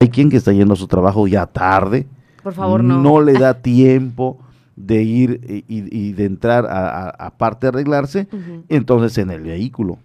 [0.00, 2.06] Hay quien que está yendo a su trabajo ya tarde.
[2.44, 3.02] Por favor, no.
[3.02, 4.38] No le da tiempo
[4.76, 8.28] de ir y, y de entrar a, a, parte de arreglarse,
[8.68, 9.98] entonces en el vehículo.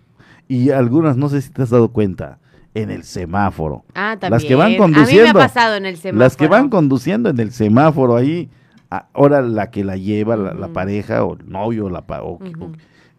[0.48, 2.40] Y algunas, no sé si te has dado cuenta,
[2.74, 3.84] en el semáforo.
[3.94, 4.32] Ah, también.
[4.32, 5.22] Las que van conduciendo.
[5.22, 6.20] A mí me ha pasado en el semáforo.
[6.20, 8.50] Las que van conduciendo en el semáforo ahí,
[9.14, 12.40] ahora la que la lleva, la, pareja o el novio, la, o,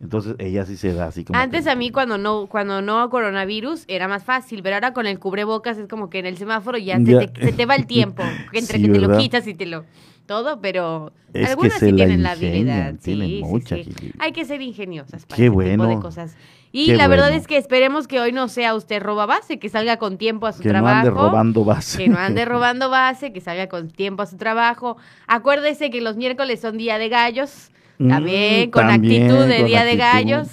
[0.04, 1.38] entonces ella sí se da así como.
[1.38, 5.18] Antes a mí cuando no cuando no coronavirus era más fácil, pero ahora con el
[5.18, 8.88] cubrebocas es como que en el semáforo ya, Se, te, va el tiempo entre que
[8.90, 9.86] te lo quitas y te lo
[10.26, 12.96] todo, pero algunas sí tienen la habilidad.
[13.00, 16.36] Sí, sí, Hay que ser ingeniosas para Qué ese tipo de cosas.
[16.70, 19.96] Y la verdad es que esperemos que hoy no sea usted roba base, que salga
[19.96, 21.04] con tiempo a su trabajo.
[21.04, 21.98] Que no ande robando base.
[21.98, 24.98] Que no ande robando base, que salga con tiempo a su trabajo.
[25.26, 27.70] Acuérdese que los miércoles son día de gallos.
[27.98, 30.48] Mm, también, con actitud de Día de Gallos.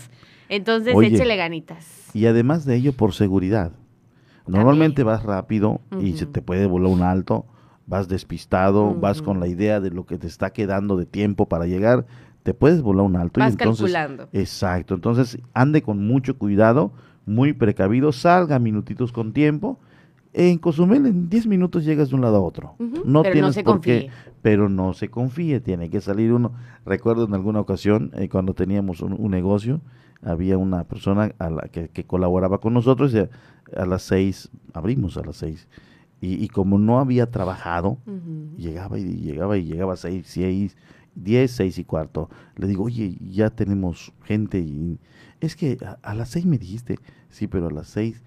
[0.50, 2.10] Entonces, échele ganitas.
[2.14, 3.72] Y además de ello, por seguridad.
[4.48, 7.46] Normalmente vas rápido y se te puede volar un alto,
[7.86, 11.68] vas despistado, vas con la idea de lo que te está quedando de tiempo para
[11.68, 12.06] llegar,
[12.44, 13.40] te puedes volar un alto.
[13.40, 14.30] Vas y entonces, calculando.
[14.34, 16.92] Exacto, entonces ande con mucho cuidado,
[17.26, 19.80] muy precavido, salga minutitos con tiempo
[20.34, 22.76] en Cozumel en 10 minutos llegas de un lado a otro.
[23.06, 24.06] No pero tienes no se por confíe.
[24.06, 26.54] qué, pero no se confíe, tiene que salir uno.
[26.86, 29.82] Recuerdo en alguna ocasión, eh, cuando teníamos un, negocio,
[30.22, 35.26] había una persona a la que, colaboraba con nosotros y a, las 6, abrimos a
[35.26, 35.68] las 6.
[36.24, 37.98] Y, como no había trabajado,
[38.56, 40.78] llegaba y llegaba y llegaba a 6, 6,
[41.16, 42.30] 10, 6 y cuarto.
[42.56, 45.00] Le digo, oye, ya tenemos gente y
[45.40, 48.24] es que a, a las 6 me dijiste, sí, pero a las 6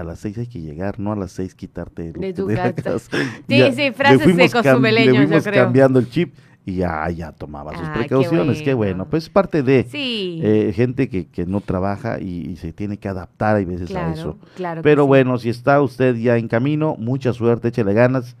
[0.00, 2.98] a las seis hay que llegar, no a las seis quitarte de tu casa.
[2.98, 5.64] Sí, sí, frases de cosumeleños, yo creo.
[5.64, 6.34] cambiando el chip
[6.64, 8.62] y ya, ya tomaba sus precauciones.
[8.62, 9.08] Qué bueno.
[9.08, 13.56] pues es parte de eh, gente que, que, no trabaja y, se tiene que adaptar
[13.56, 14.38] a veces a eso.
[14.56, 18.36] Claro Pero bueno, si está usted ya en camino, mucha suerte, échele ganas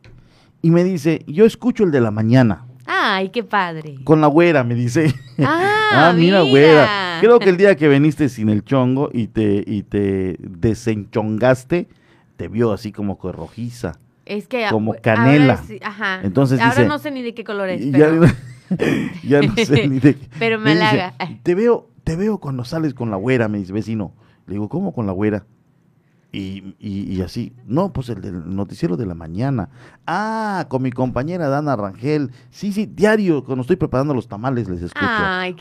[0.63, 2.67] y me dice, yo escucho el de la mañana.
[2.87, 3.97] Ay, qué padre.
[4.03, 5.15] Con la güera, me dice.
[5.43, 7.19] Ah, ah mira, güera.
[7.21, 11.89] Creo que el día que viniste sin el chongo y te, y te desenchongaste,
[12.37, 13.99] te vio así como que rojiza.
[14.27, 15.63] Es que como canela.
[15.83, 16.21] ajá.
[16.23, 18.23] Entonces ahora no sé ni de qué color es, pero...
[18.23, 18.37] ya
[19.43, 21.15] no sé ni de Pero me, halaga.
[21.43, 24.15] te veo, te veo cuando sales con la güera, me dice vecino.
[24.47, 25.45] Le digo, ¿cómo con la güera?
[26.33, 29.69] Y, y, así, no, pues el del noticiero de la mañana.
[30.07, 32.31] Ah, con mi compañera Dana Rangel.
[32.51, 35.07] Sí, sí, diario, cuando estoy preparando los tamales les escucho.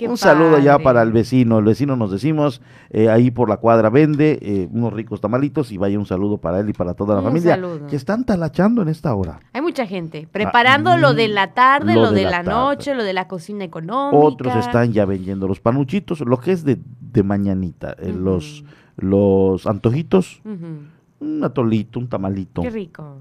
[0.08, 1.58] Un saludo ya para el vecino.
[1.58, 5.78] El vecino nos decimos, eh, ahí por la cuadra vende eh, unos ricos tamalitos y
[5.78, 7.60] vaya un saludo para él y para toda la familia.
[7.90, 9.40] Que están talachando en esta hora.
[9.54, 13.28] Hay mucha gente preparando lo de la tarde, lo, de, la, noche, lo de la
[13.28, 14.24] cocina económica.
[14.24, 18.64] Otros están ya vendiendo los panuchitos, lo que es de, de mañanita, eh, los
[19.02, 22.62] los antojitos, un atolito, un tamalito.
[22.62, 23.18] Qué rico.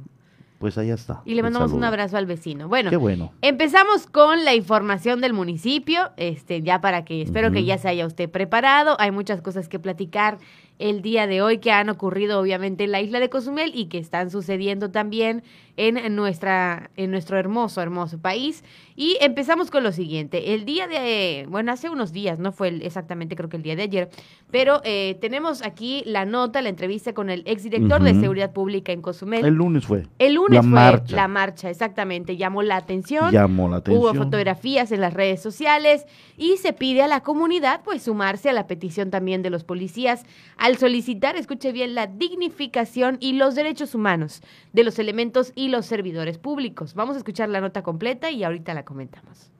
[0.58, 1.22] Pues ahí está.
[1.24, 2.68] Y le mandamos un abrazo al vecino.
[2.68, 7.64] Bueno, Qué bueno, empezamos con la información del municipio, este, ya para que, espero que
[7.64, 8.96] ya se haya usted preparado.
[8.98, 10.38] Hay muchas cosas que platicar
[10.80, 13.98] el día de hoy que han ocurrido obviamente en la isla de Cozumel y que
[13.98, 15.44] están sucediendo también
[15.78, 18.64] en nuestra en nuestro hermoso hermoso país.
[18.96, 20.54] Y empezamos con lo siguiente.
[20.54, 23.84] El día de bueno hace unos días no fue exactamente creo que el día de
[23.84, 24.10] ayer
[24.50, 29.02] pero eh, tenemos aquí la nota la entrevista con el exdirector de seguridad pública en
[29.02, 29.44] Cozumel.
[29.44, 30.06] El lunes fue.
[30.18, 32.36] El lunes fue la marcha exactamente.
[32.36, 33.30] Llamó la atención.
[33.30, 34.02] Llamó la atención.
[34.02, 38.52] hubo fotografías en las redes sociales y se pide a la comunidad pues sumarse a
[38.52, 40.24] la petición también de los policías
[40.56, 44.42] al solicitar, escuche bien, la dignificación y los derechos humanos
[44.72, 46.94] de los elementos y los servidores públicos.
[46.94, 49.50] Vamos a escuchar la nota completa y ahorita la comentamos.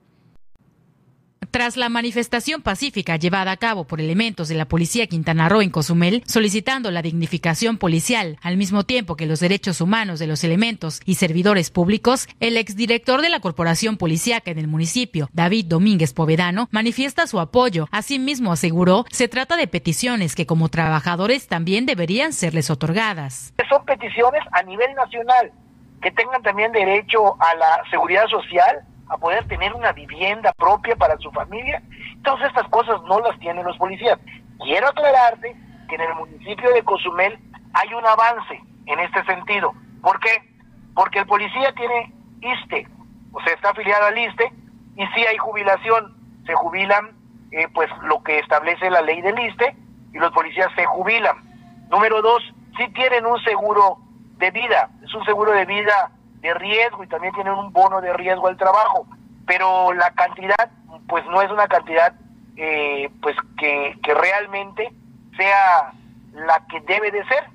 [1.51, 5.71] Tras la manifestación pacífica llevada a cabo por elementos de la Policía Quintana Roo en
[5.71, 11.01] Cozumel, solicitando la dignificación policial, al mismo tiempo que los derechos humanos de los elementos
[11.05, 16.67] y servidores públicos, el exdirector de la Corporación Policíaca en el municipio, David Domínguez Povedano,
[16.69, 17.87] manifiesta su apoyo.
[17.91, 23.55] Asimismo, aseguró, se trata de peticiones que como trabajadores también deberían serles otorgadas.
[23.67, 25.51] Son peticiones a nivel nacional
[26.01, 31.17] que tengan también derecho a la seguridad social, a poder tener una vivienda propia para
[31.17, 31.81] su familia.
[32.23, 34.19] Todas estas cosas no las tienen los policías.
[34.63, 35.55] Quiero aclararte
[35.87, 37.39] que en el municipio de Cozumel
[37.73, 39.73] hay un avance en este sentido.
[40.01, 40.43] ¿Por qué?
[40.93, 42.87] Porque el policía tiene ISTE,
[43.31, 44.51] o sea, está afiliado al ISTE,
[44.95, 46.15] y si hay jubilación,
[46.45, 47.11] se jubilan
[47.51, 49.75] eh, pues lo que establece la ley del ISTE,
[50.13, 51.87] y los policías se jubilan.
[51.89, 52.43] Número dos,
[52.77, 53.97] si tienen un seguro
[54.39, 58.13] de vida, es un seguro de vida de riesgo y también tienen un bono de
[58.13, 59.05] riesgo al trabajo,
[59.45, 60.71] pero la cantidad
[61.07, 62.13] pues no es una cantidad
[62.55, 64.91] eh, pues que, que realmente
[65.37, 65.93] sea
[66.33, 67.49] la que debe de ser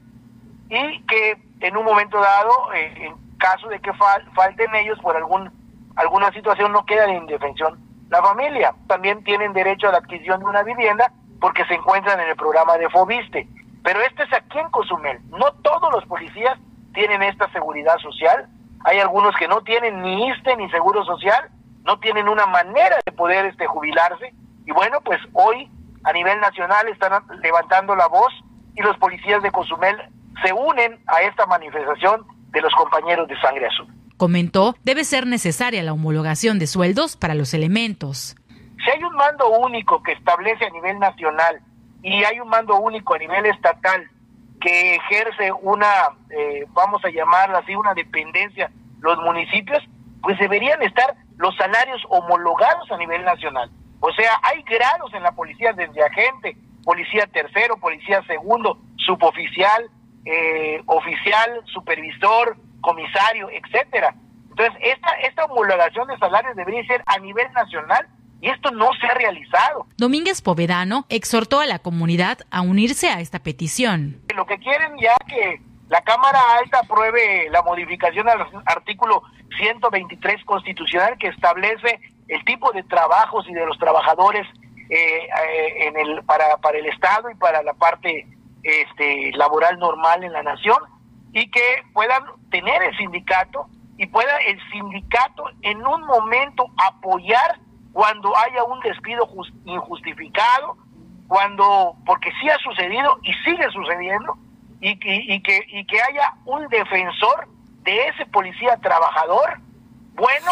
[0.69, 5.51] y que en un momento dado, eh, en caso de que falten ellos por algún
[5.97, 7.79] alguna situación, no queda en indefensión
[8.11, 8.75] la familia.
[8.89, 12.77] También tienen derecho a la adquisición de una vivienda porque se encuentran en el programa
[12.79, 13.49] de Fobiste.
[13.83, 15.21] Pero este es aquí en Cozumel.
[15.31, 16.59] No todos los policías
[16.95, 18.49] tienen esta seguridad social.
[18.85, 21.51] Hay algunos que no tienen ni ISTE ni seguro social,
[21.85, 24.33] no tienen una manera de poder este jubilarse.
[24.67, 25.71] Y bueno, pues hoy
[26.05, 27.13] a nivel nacional están
[27.43, 28.33] levantando la voz
[28.75, 29.97] y los policías de Cozumel
[30.43, 33.87] se unen a esta manifestación de los compañeros de Sangre Azul.
[34.17, 38.37] Comentó, debe ser necesaria la homologación de sueldos para los elementos.
[38.85, 41.61] Si hay un mando único que establece a nivel nacional
[42.03, 44.09] y hay un mando único a nivel estatal
[44.65, 45.93] que ejerce una,
[46.31, 48.71] eh, vamos a llamarla así, una dependencia,
[49.01, 49.85] los municipios,
[50.23, 53.71] pues deberían estar los salarios homologados a nivel nacional.
[54.01, 59.91] O sea, hay grados en la policía desde agente, policía tercero, policía segundo, suboficial,
[60.25, 64.15] eh, oficial, supervisor, comisario, etcétera.
[64.49, 68.09] Entonces, esta, esta homologación de salarios debería ser a nivel nacional
[68.45, 69.87] y esto no se ha realizado.
[69.97, 74.21] Domínguez Povedano exhortó a la comunidad a unirse a esta petición.
[74.37, 79.23] Lo que quieren ya que la Cámara Alta apruebe la modificación al artículo
[79.57, 84.47] 123 constitucional que establece el tipo de trabajos y de los trabajadores
[84.91, 88.27] eh, eh, en el para, para el Estado y para la parte
[88.63, 90.77] este, laboral normal en la nación
[91.33, 97.59] y que puedan tener el sindicato y pueda el sindicato en un momento apoyar
[97.95, 99.27] cuando haya un despido
[99.65, 100.77] injustificado,
[101.29, 104.37] cuando, porque sí ha sucedido y sigue sucediendo,
[104.81, 107.47] y, y, que, y que haya un defensor
[107.85, 109.61] de ese policía trabajador,
[110.15, 110.51] bueno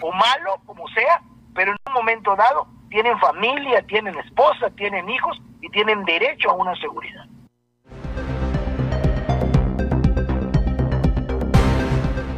[0.00, 1.20] o malo, como sea,
[1.54, 6.54] pero en un momento dado tienen familia, tienen esposa, tienen hijos y tienen derecho a
[6.54, 7.26] una seguridad.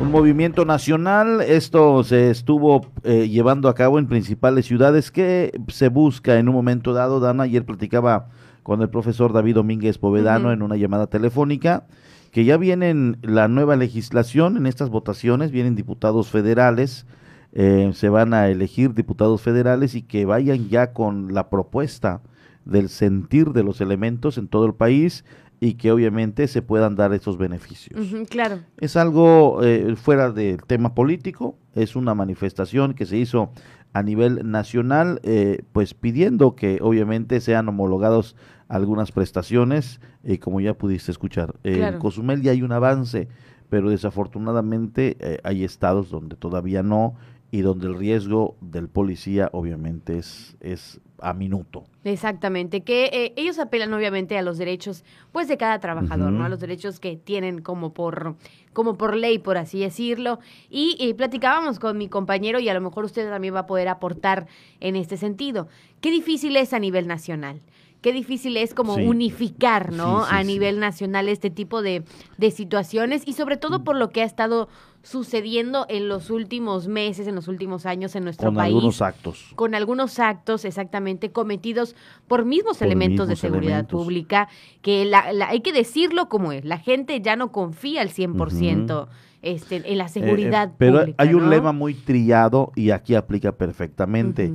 [0.02, 5.12] Un movimiento nacional, esto se estuvo eh, llevando a cabo en principales ciudades.
[5.12, 8.28] Que se busca en un momento dado, Dana, ayer platicaba
[8.64, 11.86] con el profesor David Domínguez Povedano en una llamada telefónica,
[12.32, 17.06] que ya vienen la nueva legislación en estas votaciones, vienen diputados federales,
[17.52, 22.22] eh, se van a elegir diputados federales y que vayan ya con la propuesta
[22.64, 25.24] del sentir de los elementos en todo el país
[25.62, 28.12] y que obviamente se puedan dar esos beneficios.
[28.28, 28.58] claro.
[28.78, 33.52] Es algo eh, fuera del tema político, es una manifestación que se hizo
[33.92, 38.34] a nivel nacional, eh, pues pidiendo que obviamente sean homologados
[38.66, 41.54] algunas prestaciones, y como ya pudiste escuchar.
[41.62, 43.28] En Cozumel ya hay un avance,
[43.68, 47.14] pero desafortunadamente eh, hay estados donde todavía no
[47.52, 51.84] y donde el riesgo del policía obviamente es, es a minuto.
[52.02, 56.44] Exactamente, que eh, ellos apelan obviamente a los derechos pues de cada trabajador, ¿no?
[56.44, 58.36] A los derechos que tienen como por
[58.72, 60.40] como por ley, por así decirlo.
[60.70, 64.46] Y, platicábamos con mi compañero y a lo mejor usted también va a poder aportar
[64.80, 65.68] en este sentido.
[66.00, 67.60] Qué difícil es a nivel nacional
[68.02, 70.24] qué difícil es como unificar, ¿no?
[70.24, 72.02] a nivel nacional este tipo de,
[72.36, 74.68] de, situaciones y sobre todo por lo que ha estado
[75.02, 78.72] sucediendo en los últimos meses, en los últimos años en nuestro país.
[78.72, 79.52] Con algunos actos.
[79.54, 81.96] Con algunos actos exactamente cometidos
[82.28, 84.48] por mismos elementos de seguridad pública,
[84.80, 89.08] que la, hay que decirlo como es, la gente ya no confía al 100%.
[89.42, 94.54] Este, en la seguridad eh, pero hay un lema muy trillado y aquí aplica perfectamente.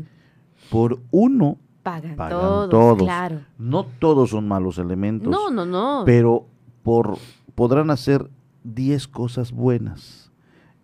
[0.69, 3.41] Por uno pagan, todos, claro.
[3.57, 5.29] No todos son malos elementos.
[5.29, 6.03] No, no, no.
[6.05, 6.47] Pero
[6.83, 7.17] por
[7.55, 8.29] podrán hacer
[8.63, 10.31] 10 cosas buenas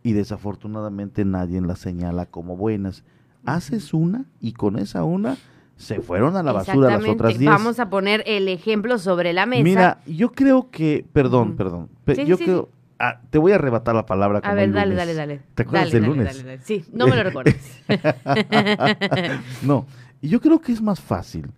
[0.01, 3.03] y desafortunadamente nadie las señala como buenas.
[3.45, 5.37] Haces una y con esa una
[5.75, 7.51] se fueron a la basura las otras diez.
[7.51, 9.63] Vamos a poner el ejemplo sobre la mesa.
[9.63, 11.89] Mira, yo creo que, perdón, perdón,
[12.25, 12.69] yo creo,
[12.99, 14.39] ah, te voy a arrebatar la palabra.
[14.41, 15.41] Como a ver, dale, dale, dale.
[15.55, 16.45] ¿Te acuerdas del lunes?
[16.63, 17.81] sí, no me lo recuerdes.
[19.63, 19.85] no,
[20.29, 21.51] yo creo que es más fácil,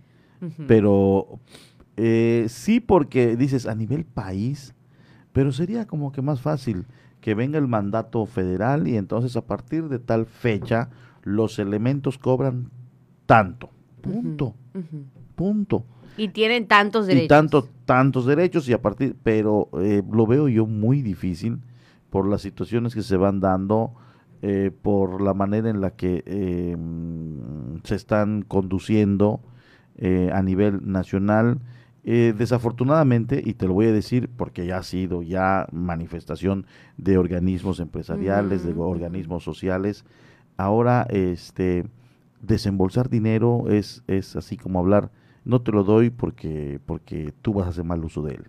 [0.68, 1.40] pero
[1.98, 4.74] eh, sí porque dices a nivel país,
[5.34, 6.86] pero sería como que más fácil
[7.22, 10.90] que venga el mandato federal y entonces a partir de tal fecha
[11.24, 12.70] los elementos cobran
[13.26, 13.70] tanto.
[14.02, 14.56] Punto.
[15.36, 15.86] Punto.
[16.18, 17.26] Y tienen tantos derechos.
[17.26, 21.60] Y tanto, tantos derechos y a partir, pero eh, lo veo yo muy difícil
[22.10, 23.96] por las situaciones que se van dando,
[24.42, 26.78] eh, por la manera en la que eh,
[27.84, 29.42] se están conduciendo
[30.34, 31.60] a nivel nacional.
[32.04, 36.66] desafortunadamente, y te lo voy a decir porque ya ha sido ya manifestación
[36.98, 40.04] de organismos empresariales, de organismos sociales,
[40.58, 41.88] ahora este
[42.42, 45.12] desembolsar dinero es, es así como hablar
[45.46, 48.48] no te lo doy porque, porque tú vas a hacer mal uso de él.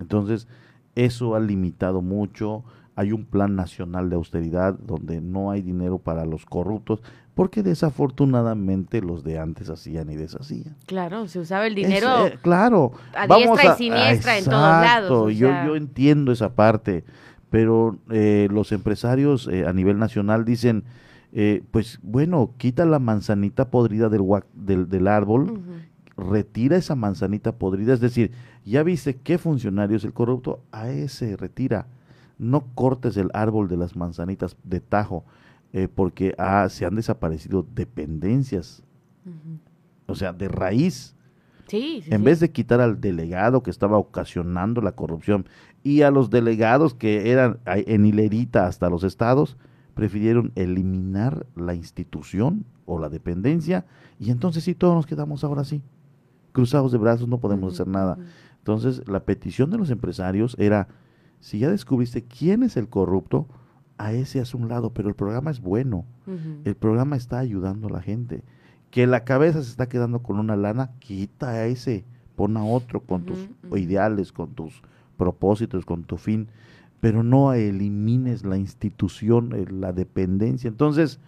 [0.00, 0.48] Entonces,
[0.94, 2.64] eso ha limitado mucho.
[2.94, 7.00] Hay un plan nacional de austeridad donde no hay dinero para los corruptos,
[7.34, 10.76] porque desafortunadamente los de antes hacían y deshacían.
[10.86, 12.26] Claro, se usaba el dinero.
[12.26, 15.34] Eh, claro, a diestra y siniestra en todos lados.
[15.34, 17.04] yo, yo entiendo esa parte,
[17.48, 20.84] pero eh, los empresarios eh, a nivel nacional dicen,
[21.70, 24.22] pues bueno, quita la manzanita podrida del,
[24.52, 25.62] del, del árbol
[26.16, 28.32] retira esa manzanita podrida, es decir,
[28.64, 31.86] ya viste qué funcionario es el corrupto, a ese retira.
[32.38, 35.24] No cortes el árbol de las manzanitas de tajo,
[35.72, 38.82] eh, porque ah, se han desaparecido dependencias,
[40.06, 41.14] o sea, de raíz.
[41.70, 45.46] en vez de quitar al delegado que estaba ocasionando la corrupción
[45.82, 49.56] y a los delegados que eran en hilerita hasta los estados,
[49.94, 53.86] prefirieron eliminar la institución o la dependencia
[54.18, 55.82] y entonces sí todos nos quedamos ahora sí
[56.52, 58.18] cruzados de brazos, no podemos hacer nada.
[58.62, 60.86] Entonces, la petición de los empresarios era,
[61.40, 63.48] si ya descubriste quién es el corrupto,
[63.98, 66.06] a ese hace un lado, pero el programa es bueno,
[66.64, 68.44] el programa está ayudando a la gente.
[68.90, 72.04] Que la cabeza se está quedando con una lana, quita a ese,
[72.36, 74.82] pon a otro con tus ideales, con tus
[75.16, 76.48] propósitos, con tu fin,
[77.00, 80.68] pero no elimines la institución, eh, la dependencia.
[80.68, 81.18] Entonces,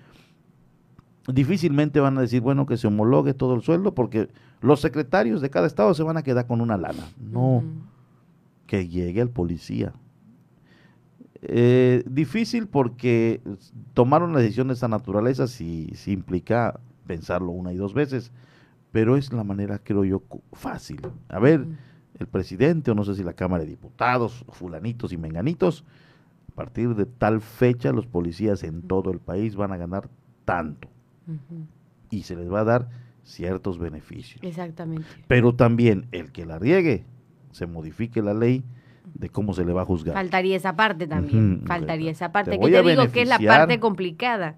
[1.33, 4.29] difícilmente van a decir, bueno, que se homologue todo el sueldo, porque
[4.61, 7.09] los secretarios de cada estado se van a quedar con una lana.
[7.19, 7.63] No,
[8.67, 9.93] que llegue el policía.
[11.47, 13.43] Eh, difícil porque
[13.93, 18.33] tomar una decisión de esa naturaleza sí, implica pensarlo una y dos veces,
[18.93, 21.01] pero es la manera, creo yo, fácil.
[21.29, 21.67] A ver,
[22.19, 25.85] el presidente, o no sé si la Cámara de Diputados, fulanitos y menganitos,
[26.51, 30.09] a partir de tal fecha los policías en todo el país van a ganar
[30.45, 30.94] tanto.
[32.11, 32.89] Y se les va a dar
[33.23, 34.43] ciertos beneficios.
[34.43, 35.07] Exactamente.
[35.27, 37.05] Pero también el que la riegue,
[37.53, 38.65] se modifique la ley
[39.15, 40.15] de cómo se le va a juzgar.
[40.15, 44.57] Faltaría esa parte también, faltaría esa parte, que te digo que es la parte complicada.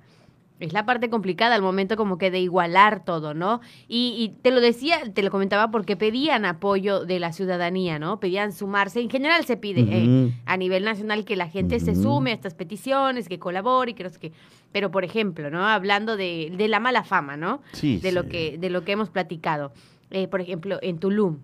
[0.58, 3.60] Es la parte complicada al momento como que de igualar todo, ¿no?
[3.88, 8.20] Y, te lo decía, te lo comentaba porque pedían apoyo de la ciudadanía, ¿no?
[8.20, 9.00] Pedían sumarse.
[9.00, 12.54] En general se pide eh, a nivel nacional que la gente se sume a estas
[12.54, 14.32] peticiones, que colabore y que no sé qué.
[14.72, 15.66] Pero, por ejemplo, ¿no?
[15.66, 17.60] Hablando de, de la mala fama, ¿no?
[17.72, 19.72] Sí, de, Lo que, de lo que hemos platicado.
[20.10, 21.38] Eh, por ejemplo, en Tulum,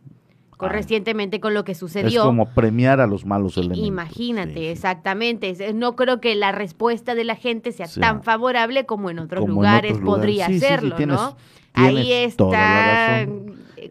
[0.69, 2.21] recientemente con lo que sucedió.
[2.21, 3.87] Es como premiar a los malos elementos.
[3.87, 5.73] Imagínate, exactamente.
[5.75, 9.99] No creo que la respuesta de la gente sea, tan favorable como en otros lugares
[9.99, 11.37] podría serlo, ¿no?
[11.75, 13.27] Ahí está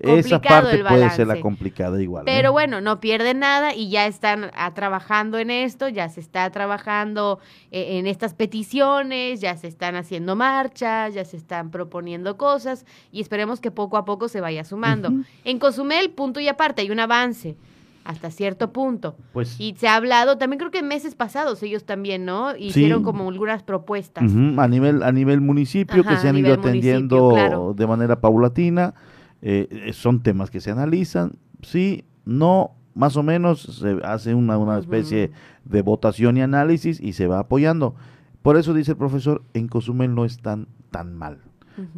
[0.01, 2.25] esa parte puede ser la complicada igual.
[2.25, 2.51] Pero ¿eh?
[2.51, 7.39] bueno, no pierden nada y ya están ah, trabajando en esto, ya se está trabajando
[7.71, 13.21] eh, en estas peticiones, ya se están haciendo marchas, ya se están proponiendo cosas y
[13.21, 15.11] esperemos que poco a poco se vaya sumando.
[15.43, 17.55] En Cozumel, punto y aparte, hay un avance
[18.03, 19.15] hasta cierto punto.
[19.33, 22.55] Pues, y se ha hablado, también creo que meses pasados ellos también, ¿no?
[22.55, 24.23] Hicieron como algunas propuestas.
[24.23, 28.93] a nivel a nivel municipio que se han ido atendiendo de manera paulatina.
[29.41, 34.57] Eh, eh, son temas que se analizan, sí, no, más o menos se hace una,
[34.57, 35.31] una especie
[35.65, 37.95] de votación y análisis y se va apoyando.
[38.41, 41.39] Por eso dice el profesor, en Cozumel no están tan mal.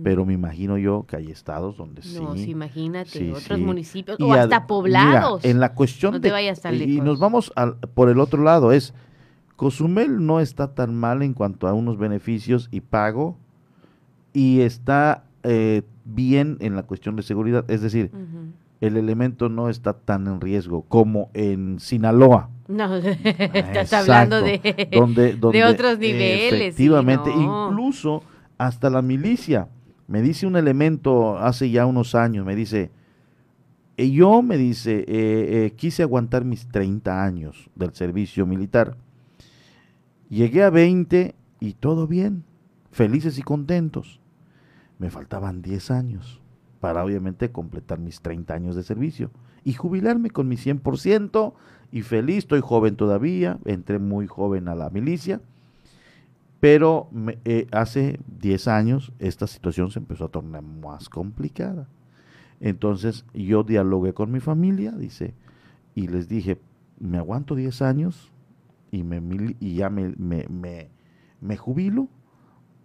[0.01, 2.19] Pero me imagino yo que hay estados donde sí.
[2.21, 5.43] No, imagínate, otros municipios o hasta poblados.
[5.43, 6.85] en la cuestión de.
[6.85, 8.93] y nos vamos al, por el otro lado, es.
[9.55, 13.37] Cozumel no está tan mal en cuanto a unos beneficios y pago
[14.33, 18.11] y está eh, bien en la cuestión de seguridad, es decir,
[18.81, 22.49] el elemento no está tan en riesgo como en Sinaloa.
[22.67, 26.73] No, estás hablando de, donde, de otros niveles.
[26.73, 28.23] Efectivamente, incluso
[28.57, 29.69] hasta la milicia.
[30.07, 32.91] Me dice un elemento hace ya unos años, me dice,
[33.95, 38.97] eh, yo me dice, eh, quise aguantar mis 30 años del servicio militar.
[40.29, 42.43] Llegué a 20 y todo bien,
[42.91, 44.19] felices y contentos
[45.03, 46.39] me faltaban 10 años
[46.79, 49.31] para obviamente completar mis 30 años de servicio
[49.65, 51.53] y jubilarme con mi 100%
[51.91, 55.41] y feliz, estoy joven todavía, entré muy joven a la milicia,
[56.61, 57.09] pero
[57.43, 61.89] eh, hace 10 años esta situación se empezó a tornar más complicada.
[62.61, 65.33] Entonces yo dialogué con mi familia, dice,
[65.95, 66.61] y les dije,
[66.97, 68.31] me aguanto 10 años
[68.89, 69.21] y, me,
[69.59, 72.07] y ya me, me, jubilo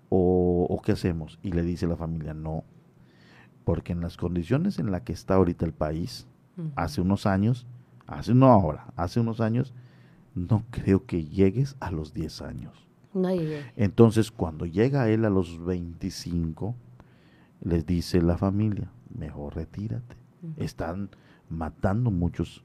[0.08, 1.38] o, qué hacemos.
[1.42, 2.64] Y le dice la familia, no,
[3.64, 6.26] porque en las condiciones en las que está ahorita el país,
[6.74, 7.66] hace unos años,
[8.06, 9.74] hace no ahora, hace unos años,
[10.34, 12.88] no creo que llegues a los 10 años.
[13.76, 16.74] Entonces, cuando llega él a los 25,
[17.62, 20.16] les dice la familia, mejor retírate.
[20.56, 21.10] Están
[21.48, 22.62] matando muchos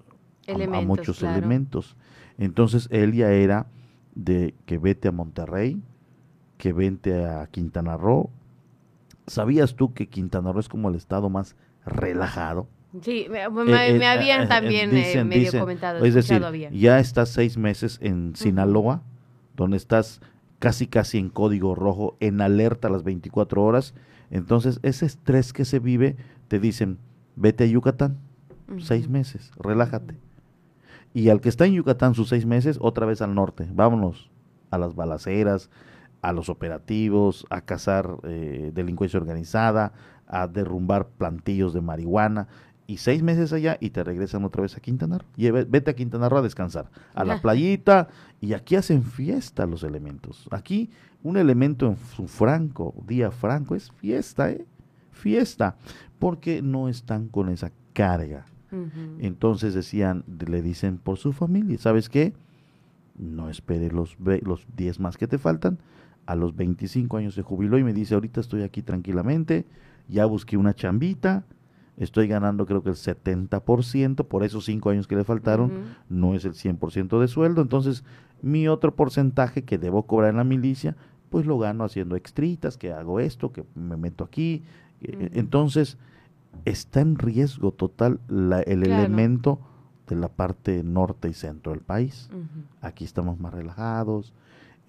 [0.48, 1.96] a, muchos elementos.
[2.38, 3.68] Entonces él ya era
[4.16, 5.82] de que vete a Monterrey,
[6.64, 8.30] que vente a Quintana Roo.
[9.28, 12.70] ¿Sabías tú que Quintana Roo es como el estado más relajado?
[13.02, 14.92] Sí, me, eh, eh, habían eh, también
[15.28, 16.06] medio comentado.
[16.06, 16.42] Es decir,
[16.72, 19.02] ya estás seis meses en Sinaloa,
[19.58, 20.22] donde estás
[20.60, 23.94] casi casi en código rojo, en alerta las 24 horas.
[24.32, 26.16] Entonces, ese estrés que se vive,
[26.48, 26.98] te dicen,
[27.36, 28.20] vete a Yucatán,
[28.78, 30.16] seis meses, relájate.
[31.14, 33.68] Y al que está en Yucatán sus seis meses, otra vez al norte.
[33.70, 34.32] Vámonos
[34.72, 35.70] a las balaceras,
[36.24, 39.94] a los operativos, a cazar eh, delincuencia organizada,
[40.26, 42.48] a derrumbar plantillos de marihuana.
[42.86, 45.28] Y seis meses allá y te regresan otra vez a Quintana Roo.
[45.38, 46.90] Y vete a Quintana Roo a descansar.
[47.14, 48.10] A la playita.
[48.42, 50.48] Y aquí hacen fiesta los elementos.
[50.52, 50.90] Aquí
[51.22, 54.66] un elemento en su franco, día franco, es fiesta, ¿eh?
[55.12, 55.78] Fiesta.
[56.20, 58.46] Porque no están con esa carga
[59.20, 62.34] entonces decían, le dicen por su familia, ¿sabes qué?
[63.18, 65.78] No espere los, los 10 más que te faltan.
[66.26, 69.66] A los 25 años se jubiló y me dice, ahorita estoy aquí tranquilamente,
[70.08, 71.46] ya busqué una chambita,
[71.98, 75.72] estoy ganando creo que el 70%, por esos 5 años que le faltaron,
[76.10, 78.04] no es el 100% de sueldo, entonces
[78.42, 80.96] mi otro porcentaje que debo cobrar en la milicia,
[81.30, 84.64] pues lo gano haciendo extritas, que hago esto, que me meto aquí.
[85.02, 85.98] Eh, entonces,
[86.66, 89.60] está en riesgo total el elemento
[90.08, 92.30] de la parte norte y centro del país.
[92.82, 94.34] Aquí estamos más relajados,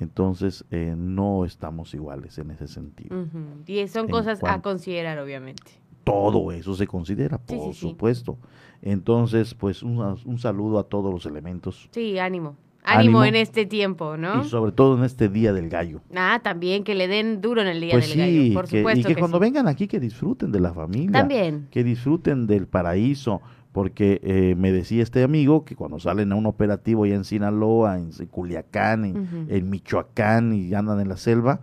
[0.00, 3.26] entonces eh, no estamos iguales en ese sentido.
[3.66, 5.62] Y son cosas a considerar, obviamente.
[6.04, 8.37] Todo eso se considera, por supuesto.
[8.83, 11.88] Entonces, pues un saludo a todos los elementos.
[11.92, 12.57] Sí, ánimo.
[12.87, 14.42] Ánimo, en este tiempo, ¿no?
[14.42, 16.02] Y sobre todo en este Día del Gallo.
[16.14, 19.00] Ah, también que le den duro en el Día pues del Gallo, por supuesto.
[19.11, 21.12] Y que, cuando vengan aquí que disfruten de la familia.
[21.12, 21.68] También.
[21.70, 23.40] Que disfruten del paraíso,
[23.74, 27.98] porque eh, me decía este amigo que cuando salen a un operativo ya en Sinaloa,
[27.98, 29.04] en Culiacán,
[29.48, 31.58] en, Michoacán y andan en la selva,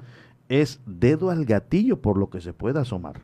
[0.49, 3.21] es dedo al gatillo por lo que se pueda asomar.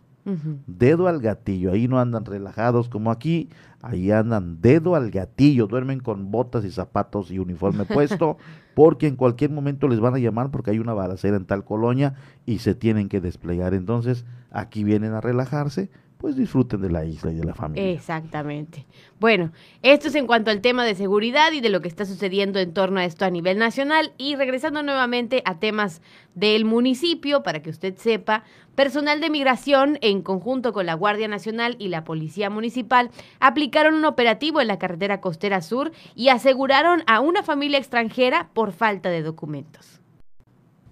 [0.68, 3.50] Dedo al gatillo, ahí no andan relajados como aquí,
[3.82, 8.38] ahí andan dedo al gatillo, duermen con botas y zapatos y uniforme puesto,
[8.74, 12.16] porque en cualquier momento les van a llamar porque hay una balacera en tal colonia
[12.46, 13.74] y se tienen que desplegar.
[13.74, 17.92] Entonces, aquí vienen a relajarse, pues disfruten de la isla y de la familia.
[17.92, 18.86] Exactamente.
[19.20, 19.52] Bueno,
[19.84, 22.74] esto es en cuanto al tema de seguridad y de lo que está sucediendo en
[22.74, 24.14] torno a esto a nivel nacional.
[24.18, 26.02] Y regresando nuevamente a temas
[26.34, 28.44] del municipio, para que usted sepa,
[28.76, 34.06] personal de migración, en conjunto con la Guardia Nacional y la Policía Municipal, aplicaron un
[34.06, 39.22] operativo en la carretera costera sur y aseguraron a una familia extranjera por falta de
[39.22, 40.02] documentos.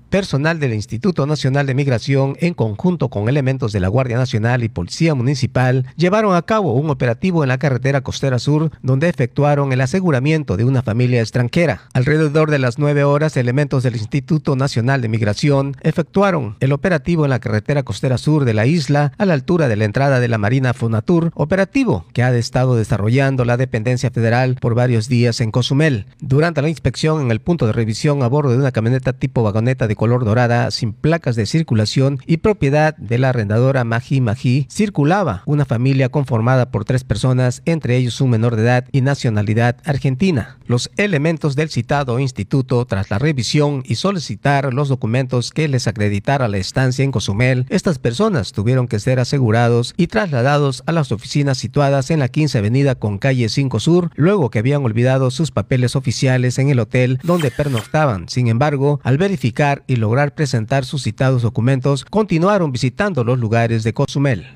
[0.09, 4.69] Personal del Instituto Nacional de Migración, en conjunto con elementos de la Guardia Nacional y
[4.69, 9.81] Policía Municipal, llevaron a cabo un operativo en la carretera costera sur, donde efectuaron el
[9.81, 11.81] aseguramiento de una familia extranjera.
[11.93, 17.31] Alrededor de las nueve horas, elementos del Instituto Nacional de Migración efectuaron el operativo en
[17.31, 20.37] la carretera costera sur de la isla, a la altura de la entrada de la
[20.37, 26.05] Marina Fonatur, operativo que ha estado desarrollando la dependencia federal por varios días en Cozumel.
[26.19, 29.87] Durante la inspección en el punto de revisión a bordo de una camioneta tipo vagoneta
[29.87, 35.43] de color dorada sin placas de circulación y propiedad de la arrendadora Maji Maji, circulaba
[35.45, 40.57] una familia conformada por tres personas, entre ellos un menor de edad y nacionalidad argentina.
[40.67, 46.47] Los elementos del citado instituto, tras la revisión y solicitar los documentos que les acreditara
[46.47, 51.57] la estancia en Cozumel, estas personas tuvieron que ser asegurados y trasladados a las oficinas
[51.57, 55.95] situadas en la 15 Avenida con calle 5 Sur, luego que habían olvidado sus papeles
[55.95, 58.27] oficiales en el hotel donde pernoctaban.
[58.29, 63.93] Sin embargo, al verificar y lograr presentar sus citados documentos, continuaron visitando los lugares de
[63.93, 64.47] Cozumel.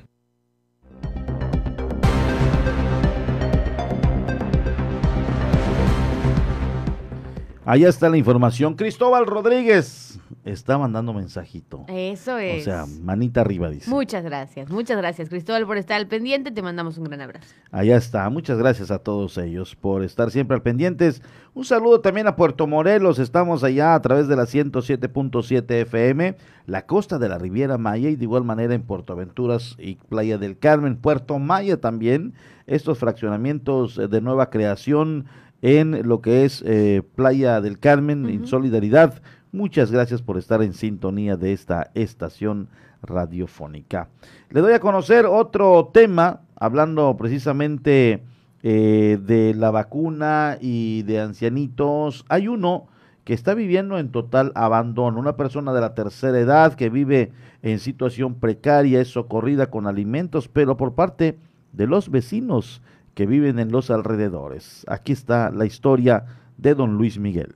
[7.70, 8.74] Allá está la información.
[8.74, 10.09] Cristóbal Rodríguez,
[10.44, 11.84] está mandando mensajito.
[11.88, 12.62] Eso es.
[12.62, 13.90] O sea, manita arriba, dice.
[13.90, 16.50] Muchas gracias, muchas gracias, Cristóbal, por estar al pendiente.
[16.50, 17.54] Te mandamos un gran abrazo.
[17.70, 18.28] Allá está.
[18.30, 21.22] Muchas gracias a todos ellos por estar siempre al pendientes.
[21.52, 23.18] Un saludo también a Puerto Morelos.
[23.18, 28.16] Estamos allá a través de la 107.7 FM, la costa de la Riviera Maya y
[28.16, 30.96] de igual manera en Puerto Aventuras y Playa del Carmen.
[30.96, 32.34] Puerto Maya también.
[32.66, 35.26] Estos fraccionamientos de nueva creación
[35.62, 39.20] en lo que es eh, Playa del Carmen, en solidaridad.
[39.52, 42.68] Muchas gracias por estar en sintonía de esta estación
[43.02, 44.08] radiofónica.
[44.50, 48.22] Le doy a conocer otro tema, hablando precisamente
[48.62, 52.24] eh, de la vacuna y de ancianitos.
[52.28, 52.86] Hay uno
[53.24, 57.32] que está viviendo en total abandono, una persona de la tercera edad que vive
[57.62, 61.38] en situación precaria, es socorrida con alimentos, pero por parte
[61.72, 62.82] de los vecinos
[63.14, 64.84] que viven en los alrededores.
[64.86, 66.24] Aquí está la historia
[66.56, 67.52] de don Luis Miguel.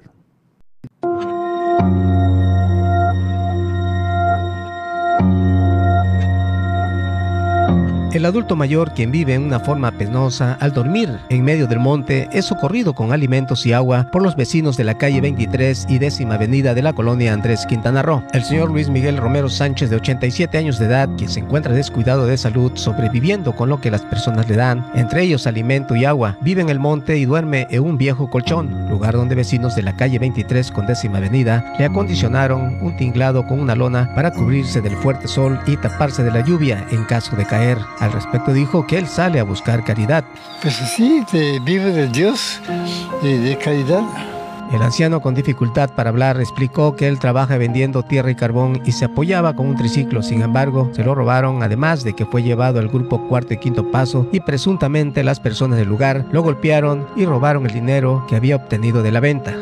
[1.80, 2.23] you
[8.14, 12.28] El adulto mayor, quien vive en una forma penosa, al dormir en medio del monte,
[12.30, 16.36] es socorrido con alimentos y agua por los vecinos de la calle 23 y décima
[16.36, 18.22] avenida de la colonia Andrés Quintana Roo.
[18.32, 22.24] El señor Luis Miguel Romero Sánchez, de 87 años de edad, quien se encuentra descuidado
[22.24, 26.38] de salud, sobreviviendo con lo que las personas le dan, entre ellos alimento y agua,
[26.40, 29.96] vive en el monte y duerme en un viejo colchón, lugar donde vecinos de la
[29.96, 34.94] calle 23 con décima avenida le acondicionaron un tinglado con una lona para cubrirse del
[34.98, 37.78] fuerte sol y taparse de la lluvia en caso de caer.
[38.04, 40.26] Al respecto dijo que él sale a buscar caridad.
[40.60, 42.60] Pues sí, de, vive de Dios
[43.22, 44.02] y de caridad.
[44.70, 48.92] El anciano con dificultad para hablar explicó que él trabaja vendiendo tierra y carbón y
[48.92, 50.22] se apoyaba con un triciclo.
[50.22, 53.90] Sin embargo, se lo robaron, además de que fue llevado al grupo cuarto y quinto
[53.90, 58.56] paso y presuntamente las personas del lugar lo golpearon y robaron el dinero que había
[58.56, 59.54] obtenido de la venta.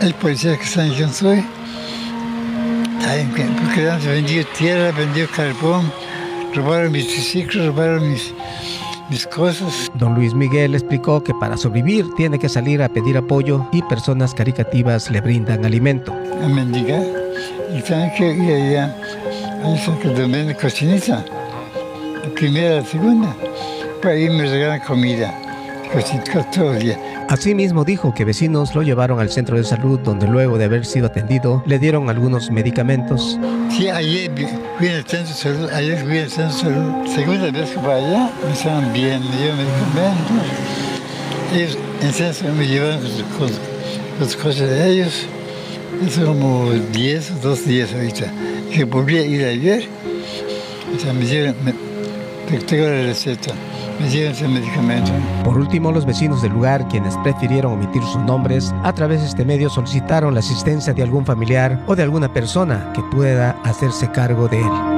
[0.00, 1.44] El policía que sabe quién soy,
[3.60, 5.92] porque vendió tierra, vendió carbón,
[6.54, 8.34] robaron mis triciclos, robaron mis,
[9.10, 9.90] mis cosas.
[9.94, 14.34] Don Luis Miguel explicó que para sobrevivir tiene que salir a pedir apoyo y personas
[14.34, 16.14] caricativas le brindan alimento.
[16.42, 17.04] A mendigar.
[17.74, 18.94] Y saben que allá,
[19.78, 21.24] cerca de la cocinita,
[22.22, 23.34] la primera, la segunda.
[24.00, 25.34] Pues ahí me regalan comida,
[25.92, 27.11] cocinita todo el día.
[27.32, 31.06] Asimismo dijo que vecinos lo llevaron al centro de salud donde luego de haber sido
[31.06, 33.38] atendido le dieron algunos medicamentos.
[33.70, 34.30] Sí, ayer
[34.76, 37.06] fui al centro de salud, ayer fui al centro de salud.
[37.06, 40.46] Segunda vez que voy allá, me estaban bien, me dieron medicamentos.
[41.54, 43.00] Ellos en centro me llevaron
[43.38, 43.50] con,
[44.20, 45.26] las cosas de ellos.
[46.06, 48.26] Eso como 10 o 12 días ahorita.
[48.70, 49.88] Que volví a ir ayer,
[50.94, 53.54] o sea, me dieron, me, tengo la receta.
[55.44, 59.44] Por último, los vecinos del lugar, quienes prefirieron omitir sus nombres, a través de este
[59.44, 64.48] medio solicitaron la asistencia de algún familiar o de alguna persona que pueda hacerse cargo
[64.48, 64.91] de él.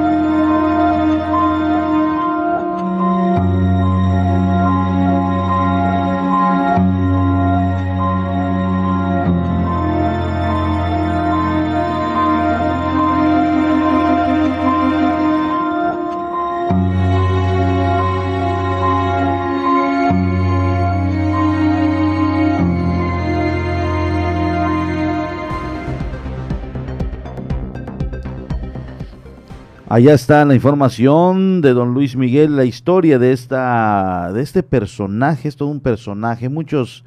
[29.94, 35.46] Allá está la información de don Luis Miguel, la historia de esta, de este personaje,
[35.46, 36.48] es todo un personaje.
[36.48, 37.04] Muchos,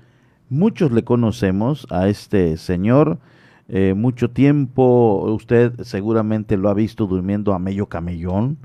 [0.47, 3.19] muchos le conocemos a este señor.
[3.67, 8.57] Eh, mucho tiempo usted seguramente lo ha visto durmiendo a medio camellón.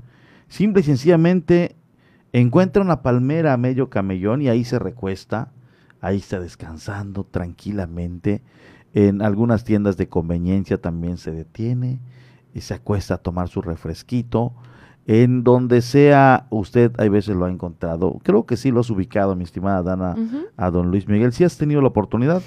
[0.47, 1.75] Simple y sencillamente
[2.31, 5.51] encuentra una palmera a medio camellón y ahí se recuesta,
[5.99, 8.41] ahí está descansando tranquilamente.
[8.93, 11.99] En algunas tiendas de conveniencia también se detiene
[12.53, 14.53] y se acuesta a tomar su refresquito.
[15.05, 18.19] En donde sea usted, hay veces lo ha encontrado.
[18.23, 20.15] Creo que sí lo has ubicado, mi estimada Dana,
[20.55, 21.33] a don Luis Miguel.
[21.33, 22.41] Si has tenido la oportunidad.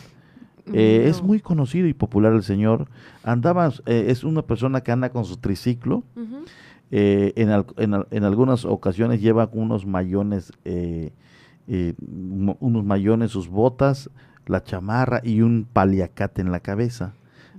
[0.72, 2.88] Eh, Es muy conocido y popular el señor.
[3.22, 6.02] Andaba, eh, es una persona que anda con su triciclo.
[6.90, 10.52] eh, en, al, en, en, algunas ocasiones lleva unos mayones,
[11.66, 14.10] unos mayones, sus botas,
[14.46, 17.14] la chamarra y un paliacate en la cabeza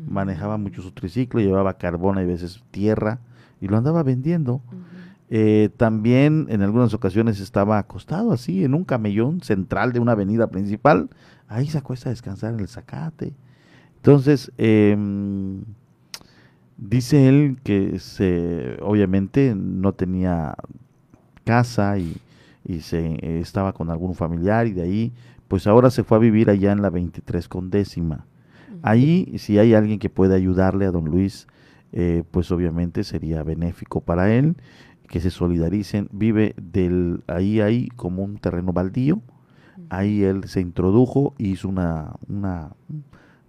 [0.06, 3.20] manejaba mucho su triciclo, llevaba carbón y veces tierra
[3.62, 4.62] y lo andaba vendiendo.
[5.30, 10.48] Eh, también en algunas ocasiones estaba acostado así en un camellón central de una avenida
[10.48, 11.10] principal.
[11.48, 13.34] Ahí se acuesta a descansar en el zacate.
[13.98, 14.96] Entonces, eh,
[16.78, 20.56] dice él que se, obviamente no tenía
[21.44, 22.18] casa y,
[22.64, 25.14] y se eh, estaba con algún familiar y de ahí,
[25.48, 28.26] pues ahora se fue a vivir allá en la 23 con décima.
[28.82, 31.48] Ahí, si hay alguien que pueda ayudarle a don Luis,
[31.92, 34.56] eh, pues obviamente sería benéfico para él
[35.08, 36.10] que se solidaricen.
[36.12, 39.22] Vive del ahí ahí como un terreno baldío.
[39.90, 42.72] Ahí él se introdujo, hizo una, una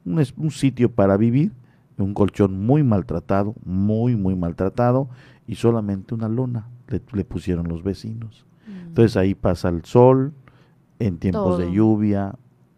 [0.04, 1.52] un, un sitio para vivir,
[1.96, 5.08] un colchón muy maltratado, muy muy maltratado
[5.46, 8.46] y solamente una lona le, pusieron los vecinos.
[8.66, 10.32] Entonces ahí pasa el sol
[10.98, 12.34] en tiempos de lluvia,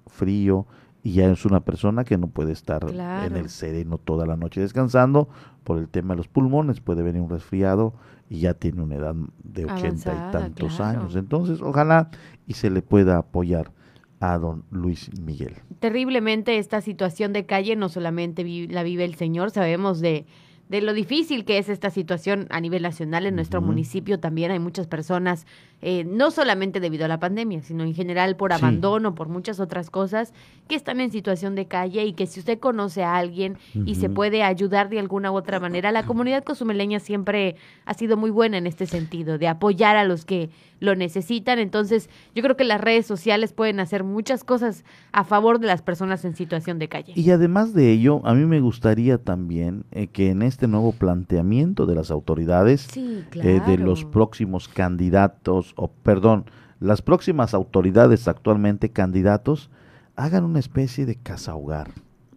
[0.06, 0.66] frío,
[1.02, 4.60] y ya es una persona que no puede estar en el sereno toda la noche
[4.60, 5.28] descansando
[5.64, 7.94] por el tema de los pulmones, puede venir un resfriado
[8.28, 11.16] y ya tiene una edad de ochenta y tantos años.
[11.16, 12.10] Entonces, ojalá
[12.46, 13.72] y se le pueda apoyar
[14.20, 15.56] a don Luis Miguel.
[15.78, 20.26] Terriblemente esta situación de calle no solamente la vive el señor, sabemos de
[20.70, 24.60] de lo difícil que es esta situación a nivel nacional en nuestro municipio también hay
[24.60, 25.44] muchas personas
[25.82, 29.90] eh, no solamente debido a la pandemia, sino en general por abandono, por muchas otras
[29.90, 30.32] cosas,
[30.68, 34.10] que están en situación de calle y que si usted conoce a alguien y se
[34.10, 38.58] puede ayudar de alguna u otra manera, la comunidad cozumeleña siempre ha sido muy buena
[38.58, 41.58] en este sentido, de apoyar a los que lo necesitan.
[41.58, 45.82] Entonces, yo creo que las redes sociales pueden hacer muchas cosas a favor de las
[45.82, 47.12] personas en situación de calle.
[47.14, 51.86] Y además de ello, a mí me gustaría también eh, que en este nuevo planteamiento
[51.86, 56.44] de las autoridades, eh, de los próximos candidatos, o perdón,
[56.80, 59.70] las próximas autoridades actualmente candidatos
[60.16, 61.90] hagan una especie de casa hogar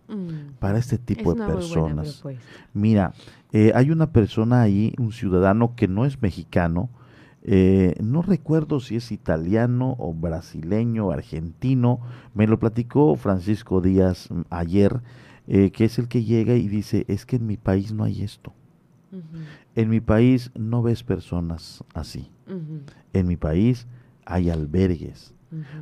[0.07, 0.55] mm.
[0.59, 2.23] para este tipo de personas.
[2.73, 3.13] Mira,
[3.51, 6.89] eh, hay una persona ahí, un ciudadano que no es mexicano,
[7.45, 11.99] eh, no recuerdo si es italiano o brasileño, argentino,
[12.33, 15.01] me lo platicó Francisco Díaz mm, ayer,
[15.47, 18.23] eh, que es el que llega y dice, es que en mi país no hay
[18.23, 18.53] esto.
[19.75, 22.31] En mi país no ves personas así.
[23.13, 23.87] En mi país
[24.25, 25.33] hay albergues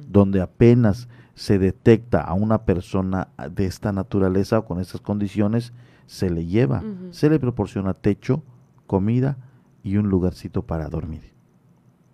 [0.08, 5.74] donde apenas se detecta a una persona de esta naturaleza o con estas condiciones,
[6.06, 8.44] se le lleva, se le proporciona techo,
[8.86, 9.38] comida
[9.84, 11.32] y un lugarcito para dormir.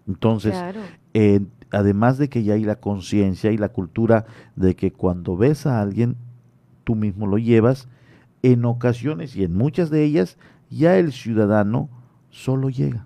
[0.07, 0.55] Entonces,
[1.71, 4.25] además de que ya hay la conciencia y la cultura
[4.55, 6.15] de que cuando ves a alguien,
[6.83, 7.89] tú mismo lo llevas,
[8.43, 10.37] en ocasiones y en muchas de ellas,
[10.69, 11.89] ya el ciudadano
[12.29, 13.05] solo llega.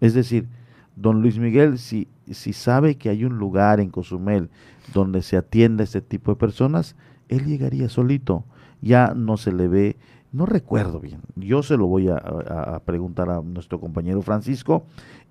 [0.00, 0.48] Es decir,
[0.96, 4.50] don Luis Miguel, si, si sabe que hay un lugar en Cozumel
[4.92, 6.96] donde se atiende a este tipo de personas,
[7.28, 8.44] él llegaría solito.
[8.80, 9.96] Ya no se le ve,
[10.32, 14.86] no recuerdo bien, yo se lo voy a, preguntar a nuestro compañero Francisco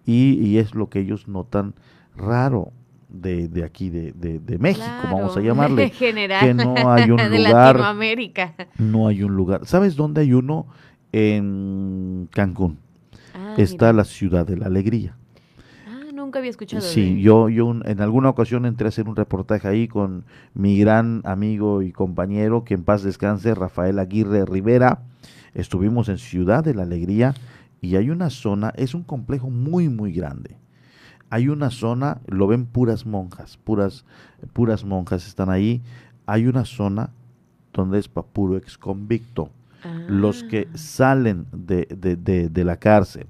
[0.06, 1.74] y, es lo que ellos notan
[2.15, 2.72] raro
[3.10, 5.89] de, de aquí, de, de, México, vamos a llamarle.
[5.95, 7.76] General, que no hay un de lugar.
[7.76, 8.54] Latinoamérica.
[8.78, 9.65] No hay un lugar.
[9.65, 10.67] ¿Sabes dónde hay uno?
[11.12, 12.78] En Cancún.
[13.34, 15.15] Ah, está la ciudad de la alegría.
[15.88, 16.82] Ah, nunca había escuchado.
[16.82, 21.22] Sí, yo, yo en alguna ocasión entré a hacer un reportaje ahí con mi gran
[21.26, 25.02] amigo y compañero, que en paz descanse, Rafael Aguirre Rivera.
[25.54, 27.34] Estuvimos en Ciudad de la Alegría
[27.82, 30.58] y hay una zona, es un complejo muy, muy grande.
[31.32, 34.06] Hay una zona, lo ven puras monjas, puras,
[34.54, 35.82] puras monjas están ahí.
[36.26, 37.12] Hay una zona
[37.74, 39.52] donde es para puro ex convicto
[40.07, 40.77] los que ah.
[40.77, 43.27] salen de, de, de, la cárcel,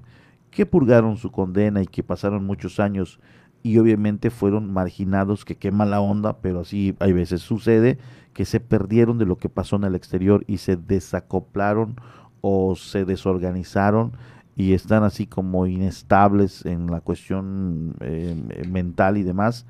[0.50, 3.20] que purgaron su condena y que pasaron muchos años
[3.62, 7.98] y obviamente fueron marginados, que quema la onda, pero así hay veces sucede,
[8.32, 11.96] que se perdieron de lo que pasó en el exterior y se desacoplaron
[12.40, 14.12] o se desorganizaron
[14.56, 19.66] y están así como inestables en la cuestión eh, mental y demás,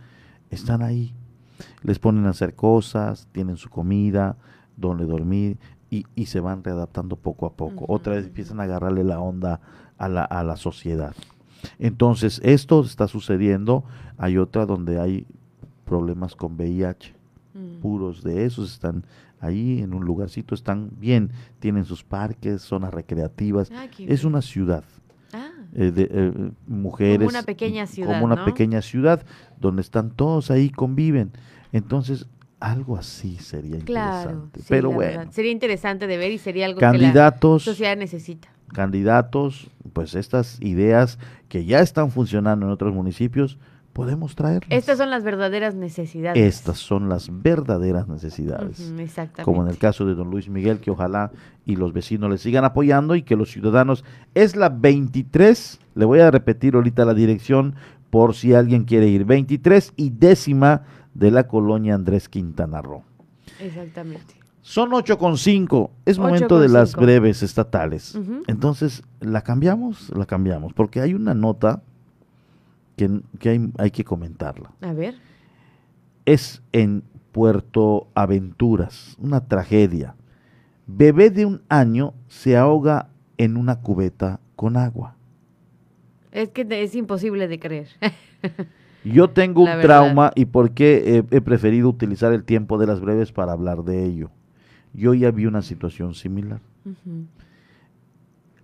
[0.50, 1.14] están ahí.
[1.82, 4.36] Les ponen a hacer cosas, tienen su comida,
[4.76, 5.58] donde dormir,
[5.90, 7.84] y, y se van readaptando poco a poco.
[7.88, 9.60] Otra vez empiezan a agarrarle la onda
[9.98, 11.14] a la, a la sociedad.
[11.78, 13.84] Entonces, esto está sucediendo.
[14.16, 15.26] Hay otra donde hay
[15.84, 17.14] problemas con VIH.
[17.54, 17.80] Mm.
[17.80, 19.04] Puros de esos están
[19.40, 23.70] ahí en un lugarcito, están bien, tienen sus parques, zonas recreativas.
[23.74, 24.84] Ah, es una ciudad.
[25.32, 25.50] Ah.
[25.74, 27.18] Eh, de eh, mujeres.
[27.18, 28.12] Como una pequeña ciudad.
[28.12, 29.24] Como una pequeña ciudad
[29.58, 31.32] donde están todos ahí, conviven.
[31.72, 32.26] Entonces,
[32.60, 34.60] algo así sería interesante.
[34.68, 35.32] Pero bueno.
[35.32, 38.48] Sería interesante de ver y sería algo candidatos, que la sociedad necesita.
[38.72, 41.18] Candidatos, pues estas ideas
[41.48, 43.58] que ya están funcionando en otros municipios,
[43.92, 44.62] podemos traer.
[44.68, 46.40] Estas son las verdaderas necesidades.
[46.40, 48.92] Estas son las verdaderas necesidades.
[48.98, 49.42] exactamente.
[49.42, 51.32] Como en el caso de don Luis Miguel, que ojalá
[51.66, 54.04] y los vecinos le sigan apoyando y que los ciudadanos.
[54.34, 57.74] Es la 23, le voy a repetir ahorita la dirección
[58.10, 59.24] por si alguien quiere ir.
[59.24, 60.82] 23 y décima
[61.20, 63.04] de la colonia Andrés Quintana Roo.
[63.60, 64.34] Exactamente.
[64.62, 65.90] Son 8,5.
[66.06, 68.18] Es momento de las breves estatales.
[68.46, 70.08] Entonces, ¿la cambiamos?
[70.16, 70.72] La cambiamos.
[70.72, 71.82] Porque hay una nota
[72.96, 74.72] que, hay, hay, que comentarla.
[74.80, 75.14] A ver.
[76.24, 79.16] Es en Puerto Aventuras.
[79.18, 80.14] Una tragedia.
[80.86, 85.16] Bebé de un año se ahoga en una cubeta con agua.
[86.32, 87.88] Es que es imposible de creer.
[89.04, 93.00] Yo tengo un trauma y por qué he, he preferido utilizar el tiempo de las
[93.00, 94.30] breves para hablar de ello.
[94.92, 96.60] Yo ya vi una situación similar.
[96.84, 97.24] Ujú.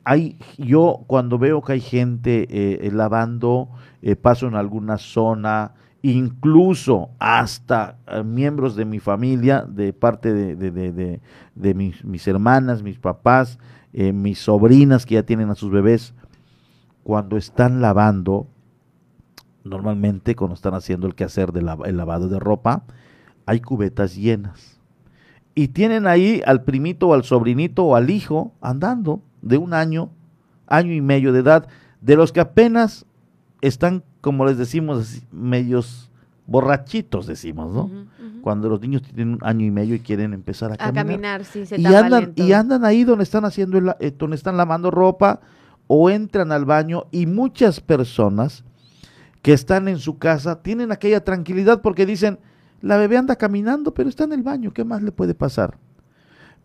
[0.05, 3.69] Hay, yo cuando veo que hay gente eh, lavando,
[4.03, 5.73] eh, paso en alguna zona,
[6.03, 11.21] incluso hasta eh, miembros de mi familia, de parte de, de- de- de-
[11.57, 13.59] de mis, mis hermanas, mis papás,
[13.93, 16.13] mis sobrinas que ya tienen a sus bebés,
[17.03, 18.47] cuando están lavando,
[19.69, 22.85] normalmente cuando están haciendo el quehacer del el lavado de ropa,
[23.47, 24.81] hay cubetas llenas.
[25.55, 30.11] Y tienen ahí al primito o al sobrinito o al hijo andando de un año,
[30.67, 31.67] año y medio de edad,
[32.01, 33.07] de los que apenas
[33.63, 36.11] están, como les decimos, medios
[36.47, 37.91] borrachitos, decimos, ¿no?
[38.43, 41.45] Cuando los niños tienen un año y medio y quieren empezar a A caminar caminar,
[41.45, 44.57] sí, se y andan, y andan ahí donde están haciendo el la- eh, donde están
[44.57, 45.41] lavando ropa
[45.89, 48.63] o entran al baño y muchas personas
[49.47, 52.41] que están en su casa tienen aquella tranquilidad porque dicen
[52.81, 55.79] la bebé anda caminando pero está en el baño qué más le puede pasar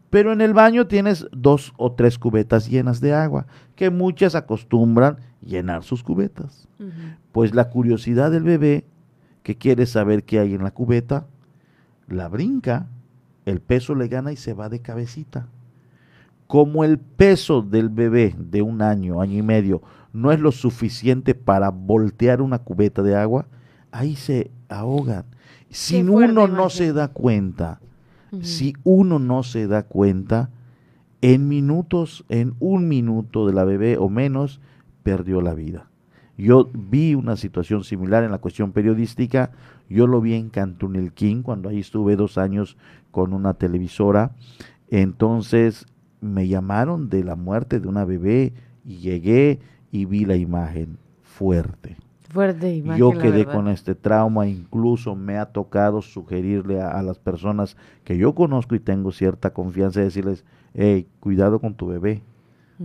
[0.10, 5.18] pero en el baño tienes dos o tres cubetas llenas de agua que muchas acostumbran
[5.46, 6.68] llenar sus cubetas.
[7.32, 8.84] Pues la curiosidad del bebé
[9.44, 11.28] que quiere saber qué hay en la cubeta,
[12.08, 12.88] la brinca,
[13.46, 15.48] el peso le gana y se va de cabecita.
[16.48, 19.82] Como el peso del bebé de un año, año y medio,
[20.14, 23.48] no es lo suficiente para voltear una cubeta de agua,
[23.92, 25.26] ahí se ahogan.
[25.70, 27.80] Si uno no se da cuenta,
[28.42, 30.50] si uno no se da cuenta,
[31.22, 34.60] en minutos, en un minuto de la bebé o menos,
[35.04, 35.88] perdió la vida.
[36.38, 39.52] Yo vi una situación similar en la cuestión periodística,
[39.90, 42.78] yo lo vi en Cantunelquín, cuando ahí estuve dos años
[43.12, 44.32] con una televisora,
[44.90, 45.86] entonces
[46.22, 49.60] me llamaron de la muerte de una bebé y llegué
[49.92, 51.98] y vi la imagen fuerte.
[52.30, 57.20] Fuerte imagen, Yo quedé con este trauma, incluso me ha tocado sugerirle a, a las
[57.20, 57.76] personas
[58.06, 62.22] que yo conozco y tengo cierta confianza, decirles, hey, cuidado con tu bebé,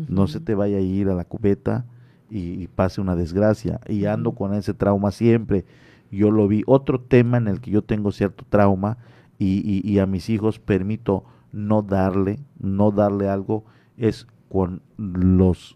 [0.08, 1.84] no se te vaya a ir a la cubeta
[2.28, 3.80] y, y pase una desgracia.
[3.88, 5.64] Y ando con ese trauma siempre.
[6.10, 6.62] Yo lo vi.
[6.66, 8.98] Otro tema en el que yo tengo cierto trauma
[9.38, 13.64] y, y- y a mis hijos permito no darle, no darle algo,
[13.96, 15.75] es con los,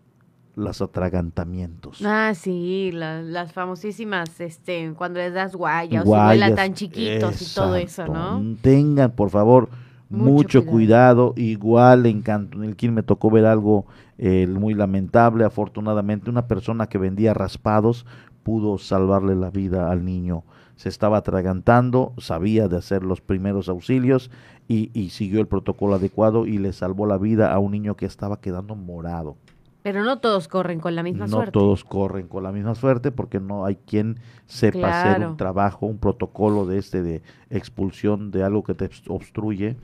[0.61, 2.03] los atragantamientos.
[2.05, 6.75] Ah, sí, la- las famosísimas, este, cuando les das guaya o si vuela Guayas, tan
[6.75, 8.07] chiquitos y todo eso.
[8.07, 8.43] ¿no?
[8.61, 9.69] Tengan, por favor,
[10.09, 11.35] Mucho mucho, cuidado.
[11.37, 13.87] Igual en Cantunilquín me tocó ver algo
[14.19, 15.45] eh, muy lamentable.
[15.45, 18.07] Afortunadamente, una persona que vendía raspados
[18.43, 20.43] pudo salvarle la vida al niño.
[20.75, 24.31] Se estaba atragantando, sabía de hacer los primeros auxilios
[24.67, 28.07] y, y siguió el protocolo adecuado y le salvó la vida a un niño que
[28.07, 29.37] estaba quedando morado.
[29.83, 31.53] Pero no todos corren con la misma no suerte.
[31.53, 35.99] todos corren con la misma suerte porque no hay quien sepa hacer un trabajo, un
[35.99, 39.77] protocolo de este de expulsión de algo que te obst- obstruye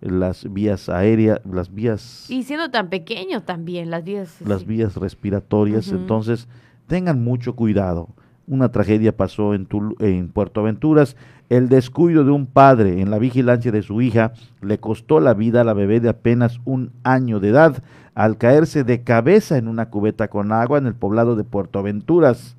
[0.00, 4.40] las vías aéreas, las vías Y siendo tan pequeño también, las vías.
[4.40, 4.66] las sí.
[4.66, 6.48] vías respiratorias, entonces
[6.88, 8.08] tengan mucho cuidado.
[8.46, 11.16] Una tragedia pasó en, Tul- en Puerto Aventuras.
[11.48, 15.62] El descuido de un padre en la vigilancia de su hija le costó la vida
[15.62, 17.82] a la bebé de apenas un año de edad
[18.14, 22.56] al caerse de cabeza en una cubeta con agua en el poblado de Puerto Aventuras.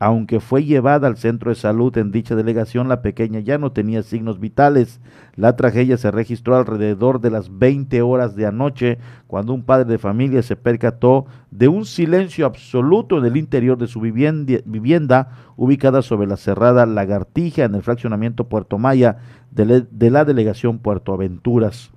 [0.00, 4.02] Aunque fue llevada al centro de salud en dicha delegación, la pequeña ya no tenía
[4.02, 5.00] signos vitales.
[5.36, 9.98] La tragedia se registró alrededor de las 20 horas de anoche, cuando un padre de
[9.98, 16.26] familia se percató de un silencio absoluto en el interior de su vivienda, ubicada sobre
[16.26, 19.18] la cerrada Lagartija en el fraccionamiento Puerto Maya
[19.52, 21.92] de, de la delegación Puerto Aventuras.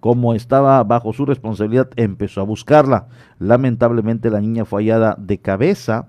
[0.00, 3.06] Como estaba bajo su responsabilidad, empezó a buscarla.
[3.38, 6.08] Lamentablemente la niña fue hallada de cabeza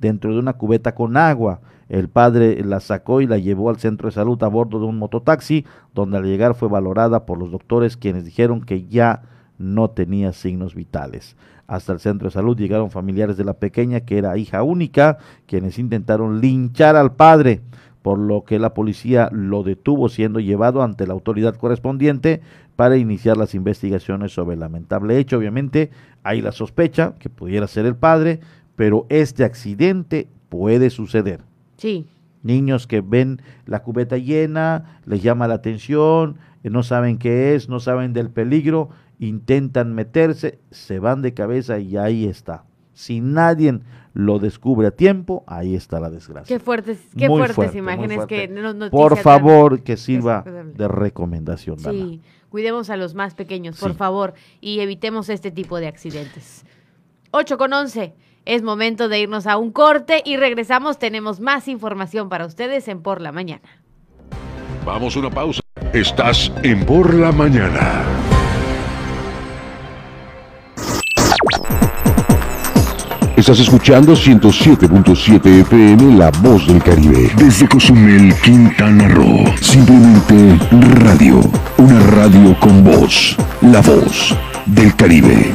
[0.00, 1.60] dentro de una cubeta con agua.
[1.88, 4.98] El padre la sacó y la llevó al centro de salud a bordo de un
[4.98, 9.22] mototaxi, donde al llegar fue valorada por los doctores quienes dijeron que ya
[9.58, 11.36] no tenía signos vitales.
[11.66, 15.78] Hasta el centro de salud llegaron familiares de la pequeña, que era hija única, quienes
[15.78, 17.60] intentaron linchar al padre,
[18.02, 22.40] por lo que la policía lo detuvo siendo llevado ante la autoridad correspondiente
[22.76, 25.36] para iniciar las investigaciones sobre el lamentable hecho.
[25.36, 25.90] Obviamente
[26.22, 28.40] hay la sospecha que pudiera ser el padre,
[28.80, 31.42] pero este accidente puede suceder.
[31.76, 32.06] Sí.
[32.42, 37.68] Niños que ven la cubeta llena, les llama la atención, eh, no saben qué es,
[37.68, 42.64] no saben del peligro, intentan meterse, se van de cabeza y ahí está.
[42.94, 43.80] Si nadie
[44.14, 46.56] lo descubre a tiempo, ahí está la desgracia.
[46.56, 48.48] Qué fuertes, qué Muy fuertes fuerte, imágenes que fuerte.
[48.48, 51.76] no- noticia Por tan- favor, que sirva de recomendación.
[51.82, 51.98] Dana.
[51.98, 53.96] Sí, cuidemos a los más pequeños, por Sí.
[53.98, 56.64] favor, y evitemos este tipo de accidentes.
[57.32, 58.14] 8 con 11.
[58.44, 60.98] Es momento de irnos a un corte y regresamos.
[60.98, 63.82] Tenemos más información para ustedes en Por la Mañana.
[64.84, 65.60] Vamos a una pausa.
[65.92, 68.04] Estás en Por la Mañana.
[73.40, 77.30] Estás escuchando 107.7 FM La Voz del Caribe.
[77.36, 79.44] Desde Cozumel, Quintana Roo.
[79.62, 80.58] Simplemente
[81.02, 81.40] radio.
[81.78, 83.36] Una radio con voz.
[83.62, 84.36] La Voz
[84.66, 85.54] del Caribe.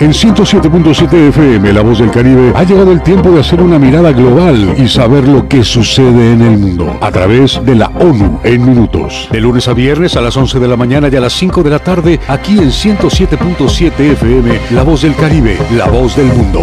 [0.00, 4.12] En 107.7 FM, La Voz del Caribe, ha llegado el tiempo de hacer una mirada
[4.12, 8.64] global y saber lo que sucede en el mundo a través de la ONU en
[8.64, 9.28] minutos.
[9.30, 11.70] De lunes a viernes a las 11 de la mañana y a las 5 de
[11.70, 16.60] la tarde, aquí en 107.7 FM, La Voz del Caribe, La Voz del Mundo.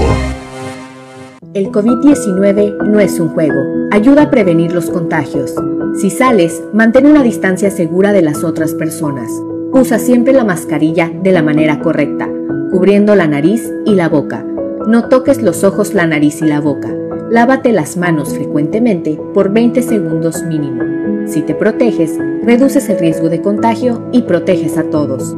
[1.53, 3.59] El COVID-19 no es un juego.
[3.91, 5.55] Ayuda a prevenir los contagios.
[5.99, 9.29] Si sales, mantén una distancia segura de las otras personas.
[9.71, 12.29] Usa siempre la mascarilla de la manera correcta,
[12.71, 14.45] cubriendo la nariz y la boca.
[14.87, 16.89] No toques los ojos, la nariz y la boca.
[17.29, 20.81] Lávate las manos frecuentemente por 20 segundos mínimo.
[21.27, 25.35] Si te proteges, reduces el riesgo de contagio y proteges a todos.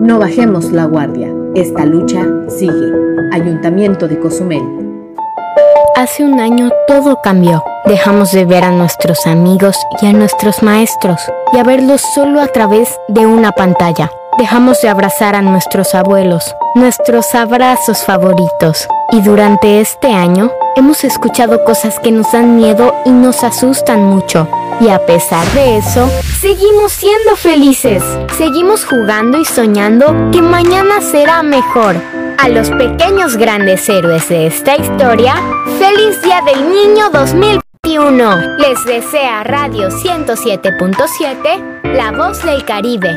[0.00, 1.34] No bajemos la guardia.
[1.54, 2.92] Esta lucha sigue.
[3.32, 4.62] Ayuntamiento de Cozumel.
[5.96, 7.62] Hace un año todo cambió.
[7.86, 11.20] Dejamos de ver a nuestros amigos y a nuestros maestros
[11.52, 14.10] y a verlos solo a través de una pantalla.
[14.36, 18.88] Dejamos de abrazar a nuestros abuelos, nuestros abrazos favoritos.
[19.12, 24.48] Y durante este año hemos escuchado cosas que nos dan miedo y nos asustan mucho.
[24.80, 26.10] Y a pesar de eso,
[26.40, 28.02] seguimos siendo felices.
[28.36, 31.94] Seguimos jugando y soñando que mañana será mejor.
[32.38, 35.36] A los pequeños grandes héroes de esta historia,
[35.78, 38.56] feliz Día del Niño 2021.
[38.58, 43.16] Les desea Radio 107.7, La Voz del Caribe.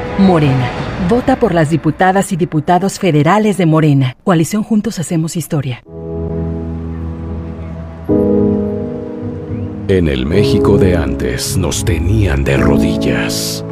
[0.19, 0.69] Morena.
[1.09, 4.17] Vota por las diputadas y diputados federales de Morena.
[4.23, 5.83] Coalición Juntos Hacemos Historia.
[9.87, 13.65] En el México de antes nos tenían de rodillas.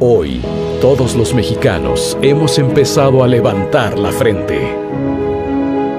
[0.00, 0.40] Hoy,
[0.80, 4.58] todos los mexicanos hemos empezado a levantar la frente.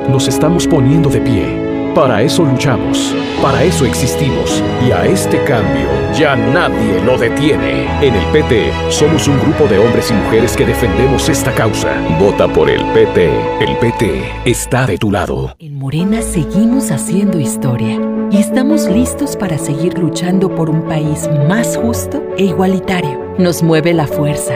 [0.09, 1.64] Nos estamos poniendo de pie.
[1.95, 7.85] Para eso luchamos, para eso existimos y a este cambio ya nadie lo detiene.
[8.05, 11.93] En el PT somos un grupo de hombres y mujeres que defendemos esta causa.
[12.19, 13.29] Vota por el PT.
[13.61, 15.55] El PT está de tu lado.
[15.57, 17.97] En Morena seguimos haciendo historia
[18.29, 23.33] y estamos listos para seguir luchando por un país más justo e igualitario.
[23.37, 24.55] Nos mueve la fuerza,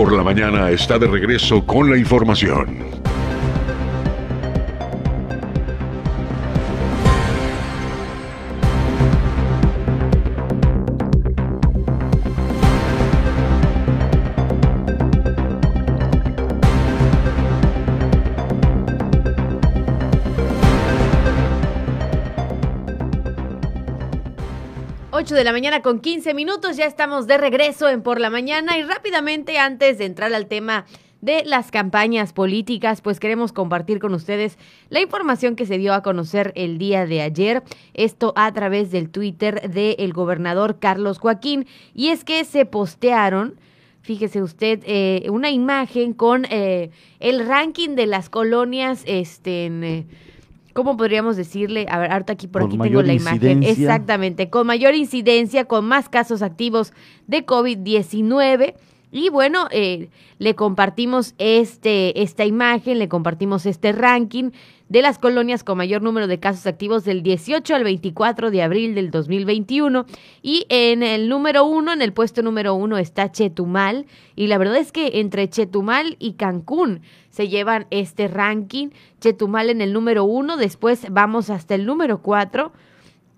[0.00, 2.89] Por la mañana está de regreso con la información.
[25.30, 28.82] De la mañana con 15 minutos, ya estamos de regreso en Por la Mañana y
[28.82, 30.86] rápidamente antes de entrar al tema
[31.20, 34.58] de las campañas políticas, pues queremos compartir con ustedes
[34.88, 37.62] la información que se dio a conocer el día de ayer,
[37.94, 41.64] esto a través del Twitter del gobernador Carlos Joaquín,
[41.94, 43.54] y es que se postearon,
[44.02, 50.06] fíjese usted, eh, una imagen con eh, el ranking de las colonias, este, en, eh,
[50.72, 51.86] ¿Cómo podríamos decirle?
[51.90, 53.62] A ver, ahorita aquí por aquí tengo la imagen.
[53.62, 53.70] incidencia.
[53.70, 56.92] Exactamente, con mayor incidencia, con más casos activos
[57.26, 58.74] de COVID-19.
[59.12, 60.08] Y bueno, eh,
[60.38, 64.50] le compartimos este, esta imagen, le compartimos este ranking
[64.88, 68.94] de las colonias con mayor número de casos activos del 18 al 24 de abril
[68.94, 70.06] del 2021.
[70.42, 74.06] Y en el número uno, en el puesto número uno está Chetumal.
[74.36, 78.90] Y la verdad es que entre Chetumal y Cancún se llevan este ranking.
[79.20, 82.72] Chetumal en el número uno, después vamos hasta el número cuatro.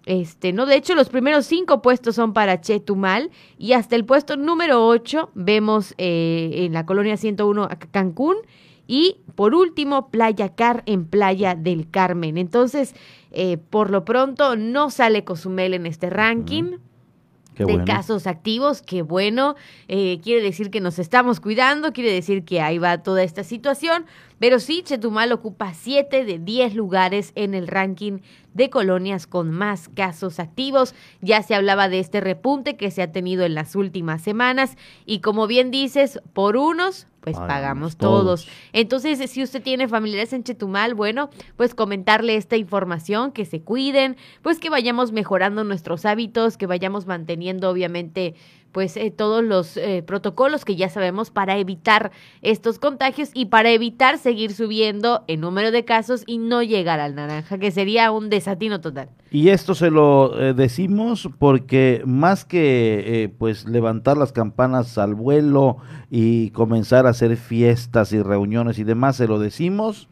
[0.05, 4.36] Este, no, de hecho, los primeros cinco puestos son para Chetumal y hasta el puesto
[4.36, 8.36] número ocho vemos eh, en la colonia 101 Cancún
[8.86, 12.36] y por último, Playa Car en Playa del Carmen.
[12.36, 12.94] Entonces,
[13.30, 16.78] eh, por lo pronto, no sale Cozumel en este ranking.
[17.57, 19.57] De casos activos, qué bueno,
[19.88, 24.07] eh, quiere decir que nos estamos cuidando, quiere decir que ahí va toda esta situación,
[24.38, 28.18] pero sí, Chetumal ocupa 7 de 10 lugares en el ranking
[28.55, 30.96] de colonias con más casos activos.
[31.20, 34.76] Ya se hablaba de este repunte que se ha tenido en las últimas semanas.
[35.07, 38.48] Y como bien dices, por unos pues pagamos todos.
[38.72, 44.16] Entonces, si usted tiene familiares en Chetumal, bueno, pues comentarle esta información, que se cuiden,
[44.42, 48.34] pues que vayamos mejorando nuestros hábitos, que vayamos manteniendo obviamente
[48.72, 52.10] pues eh, todos los eh, protocolos que ya sabemos para evitar
[52.40, 57.14] estos contagios y para evitar seguir subiendo el número de casos y no llegar al
[57.14, 59.08] naranja, que sería un desatino total.
[59.30, 65.76] Y esto se lo eh, decimos porque más que pues levantar las campanas al vuelo
[66.10, 70.08] y comenzar a hacer fiestas y reuniones y demás, se lo decimos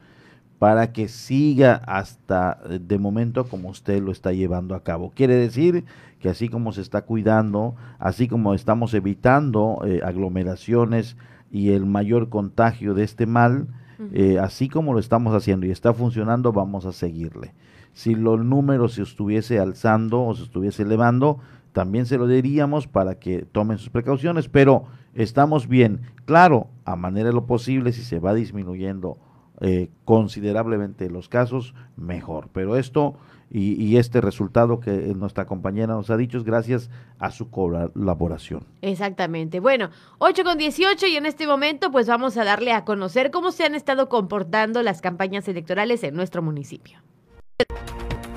[0.61, 5.11] para que siga hasta de momento como usted lo está llevando a cabo.
[5.15, 5.87] Quiere decir
[6.21, 11.17] que así como se está cuidando, así como estamos evitando eh, aglomeraciones
[11.51, 13.69] y el mayor contagio de este mal,
[14.13, 17.55] eh, así como lo estamos haciendo y está funcionando, vamos a seguirle.
[17.93, 21.41] Si los números se estuviese alzando o se estuviese elevando,
[21.73, 26.03] también se lo diríamos para que tomen sus precauciones, pero estamos bien.
[26.25, 29.19] Claro, a manera de lo posible, si se va disminuyendo
[29.61, 32.49] eh, considerablemente los casos, mejor.
[32.53, 33.17] Pero esto
[33.53, 36.89] y, este resultado que nuestra compañera nos ha dicho es gracias
[37.19, 38.65] a su colaboración.
[38.81, 39.59] Exactamente.
[39.59, 43.51] Bueno, 8 con 18 y en este momento pues vamos a darle a conocer cómo
[43.51, 47.01] se han estado comportando las campañas electorales en nuestro municipio.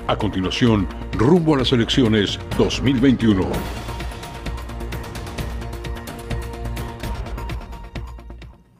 [0.06, 3.93] A continuación, rumbo a las elecciones 2021.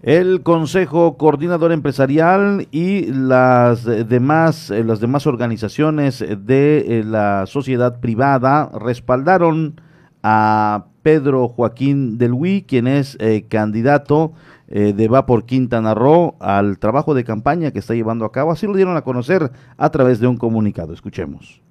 [0.05, 8.01] El Consejo Coordinador Empresarial y las demás, eh, las demás organizaciones de eh, la sociedad
[8.01, 9.81] privada respaldaron
[10.23, 14.35] a Pedro Joaquín Delhuí, quien es eh, candidato
[14.69, 18.53] de Va por Quintana Roo al trabajo de campaña que está llevando a cabo.
[18.53, 20.93] Así lo dieron a conocer a través de un comunicado.
[20.93, 21.64] Escuchemos.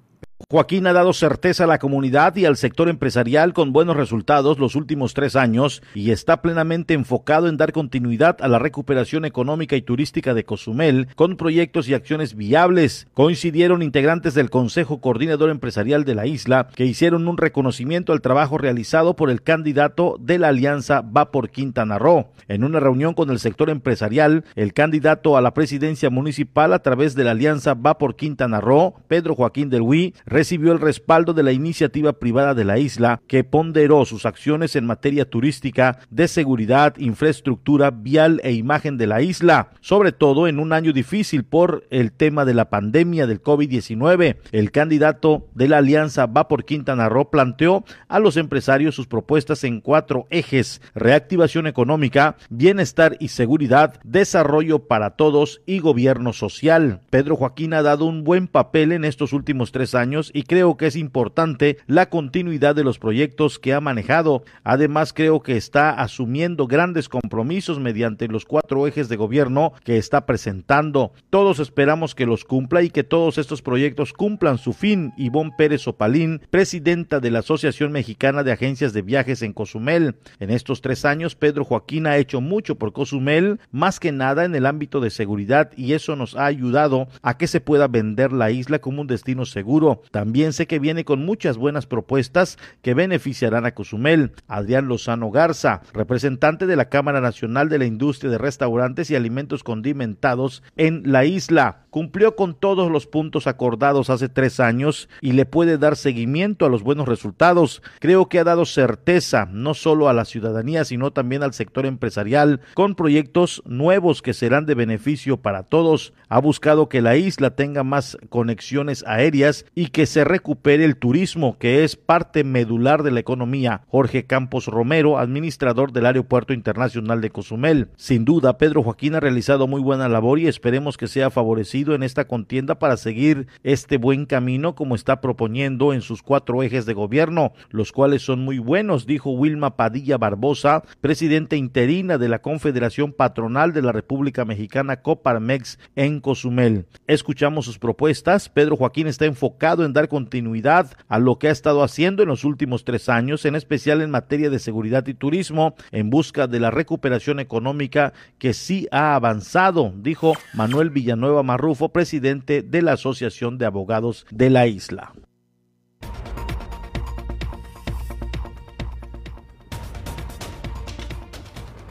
[0.50, 4.74] Joaquín ha dado certeza a la comunidad y al sector empresarial con buenos resultados los
[4.74, 9.82] últimos tres años y está plenamente enfocado en dar continuidad a la recuperación económica y
[9.82, 13.06] turística de Cozumel con proyectos y acciones viables.
[13.14, 18.58] Coincidieron integrantes del Consejo Coordinador Empresarial de la isla que hicieron un reconocimiento al trabajo
[18.58, 22.26] realizado por el candidato de la alianza Va por Quintana Roo.
[22.48, 27.14] En una reunión con el sector empresarial, el candidato a la presidencia municipal a través
[27.14, 31.44] de la alianza Va por Quintana Roo, Pedro Joaquín del Huí, recibió el respaldo de
[31.44, 36.96] la iniciativa privada de la isla que ponderó sus acciones en materia turística, de seguridad,
[36.98, 42.10] infraestructura, vial e imagen de la isla, sobre todo en un año difícil por el
[42.10, 44.38] tema de la pandemia del COVID-19.
[44.50, 49.62] El candidato de la alianza Va por Quintana Roo planteó a los empresarios sus propuestas
[49.62, 57.02] en cuatro ejes, reactivación económica, bienestar y seguridad, desarrollo para todos y gobierno social.
[57.10, 60.86] Pedro Joaquín ha dado un buen papel en estos últimos tres años y creo que
[60.86, 64.44] es importante la continuidad de los proyectos que ha manejado.
[64.62, 70.26] Además, creo que está asumiendo grandes compromisos mediante los cuatro ejes de gobierno que está
[70.26, 71.12] presentando.
[71.30, 75.12] Todos esperamos que los cumpla y que todos estos proyectos cumplan su fin.
[75.16, 80.16] Ivonne Pérez Opalín, presidenta de la Asociación Mexicana de Agencias de Viajes en Cozumel.
[80.38, 84.54] En estos tres años, Pedro Joaquín ha hecho mucho por Cozumel, más que nada en
[84.54, 88.50] el ámbito de seguridad y eso nos ha ayudado a que se pueda vender la
[88.50, 90.02] isla como un destino seguro.
[90.10, 94.32] También sé que viene con muchas buenas propuestas que beneficiarán a Cozumel.
[94.48, 99.64] Adrián Lozano Garza, representante de la Cámara Nacional de la Industria de Restaurantes y Alimentos
[99.64, 105.46] Condimentados en la isla, cumplió con todos los puntos acordados hace tres años y le
[105.46, 107.82] puede dar seguimiento a los buenos resultados.
[108.00, 112.60] Creo que ha dado certeza no solo a la ciudadanía, sino también al sector empresarial
[112.74, 116.12] con proyectos nuevos que serán de beneficio para todos.
[116.28, 121.56] Ha buscado que la isla tenga más conexiones aéreas y que se recupere el turismo,
[121.56, 123.82] que es parte medular de la economía.
[123.86, 127.90] Jorge Campos Romero, administrador del Aeropuerto Internacional de Cozumel.
[127.94, 132.02] Sin duda, Pedro Joaquín ha realizado muy buena labor y esperemos que sea favorecido en
[132.02, 136.94] esta contienda para seguir este buen camino como está proponiendo en sus cuatro ejes de
[136.94, 143.12] gobierno, los cuales son muy buenos, dijo Wilma Padilla Barbosa, presidenta interina de la Confederación
[143.12, 146.86] Patronal de la República Mexicana Coparmex en Cozumel.
[147.06, 148.48] Escuchamos sus propuestas.
[148.48, 152.44] Pedro Joaquín está enfocado en dar continuidad a lo que ha estado haciendo en los
[152.44, 156.70] últimos tres años, en especial en materia de seguridad y turismo, en busca de la
[156.70, 163.66] recuperación económica que sí ha avanzado, dijo Manuel Villanueva Marrufo, presidente de la Asociación de
[163.66, 165.12] Abogados de la isla.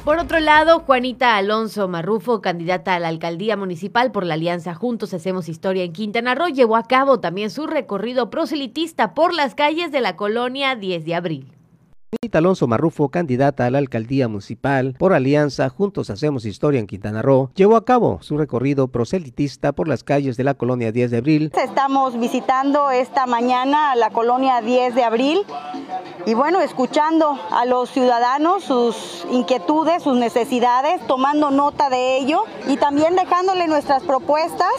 [0.04, 5.14] Por otro lado, Juanita Alonso Marrufo, candidata a la alcaldía municipal por la Alianza Juntos
[5.14, 9.94] Hacemos Historia en Quintana Roo, llevó a cabo también su recorrido proselitista por las calles
[9.94, 11.53] de la colonia 10 de abril.
[12.14, 17.24] Juanita Alonso Marrufo, candidata a la alcaldía municipal por Alianza Juntos Hacemos Historia en Quintana
[17.24, 21.18] Roo, llevó a cabo su recorrido proselitista por las calles de la colonia 10 de
[21.18, 21.52] abril.
[21.56, 25.40] Estamos visitando esta mañana la colonia 10 de abril
[26.26, 32.78] y bueno, escuchando a los ciudadanos sus inquietudes, sus necesidades, tomando nota de ello y
[32.78, 34.72] también dejándole nuestras propuestas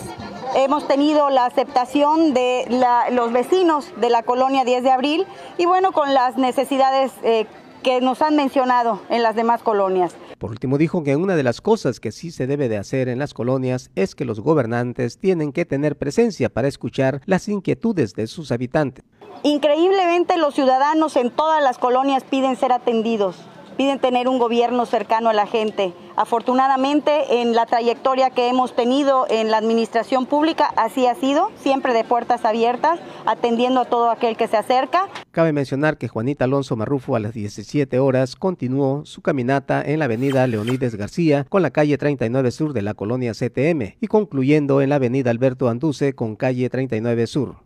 [0.54, 5.26] hemos tenido la aceptación de la, los vecinos de la colonia 10 de abril
[5.58, 7.46] y bueno, con las necesidades eh,
[7.82, 10.14] que nos han mencionado en las demás colonias.
[10.38, 13.18] Por último, dijo que una de las cosas que sí se debe de hacer en
[13.18, 18.26] las colonias es que los gobernantes tienen que tener presencia para escuchar las inquietudes de
[18.26, 19.04] sus habitantes.
[19.42, 23.36] Increíblemente los ciudadanos en todas las colonias piden ser atendidos
[23.74, 25.92] piden tener un gobierno cercano a la gente.
[26.16, 31.92] Afortunadamente, en la trayectoria que hemos tenido en la administración pública, así ha sido, siempre
[31.92, 35.08] de puertas abiertas, atendiendo a todo aquel que se acerca.
[35.32, 40.04] Cabe mencionar que Juanita Alonso Marrufo a las 17 horas continuó su caminata en la
[40.04, 44.90] avenida Leonides García con la calle 39 Sur de la colonia CTM y concluyendo en
[44.90, 47.56] la avenida Alberto Anduce con calle 39 Sur.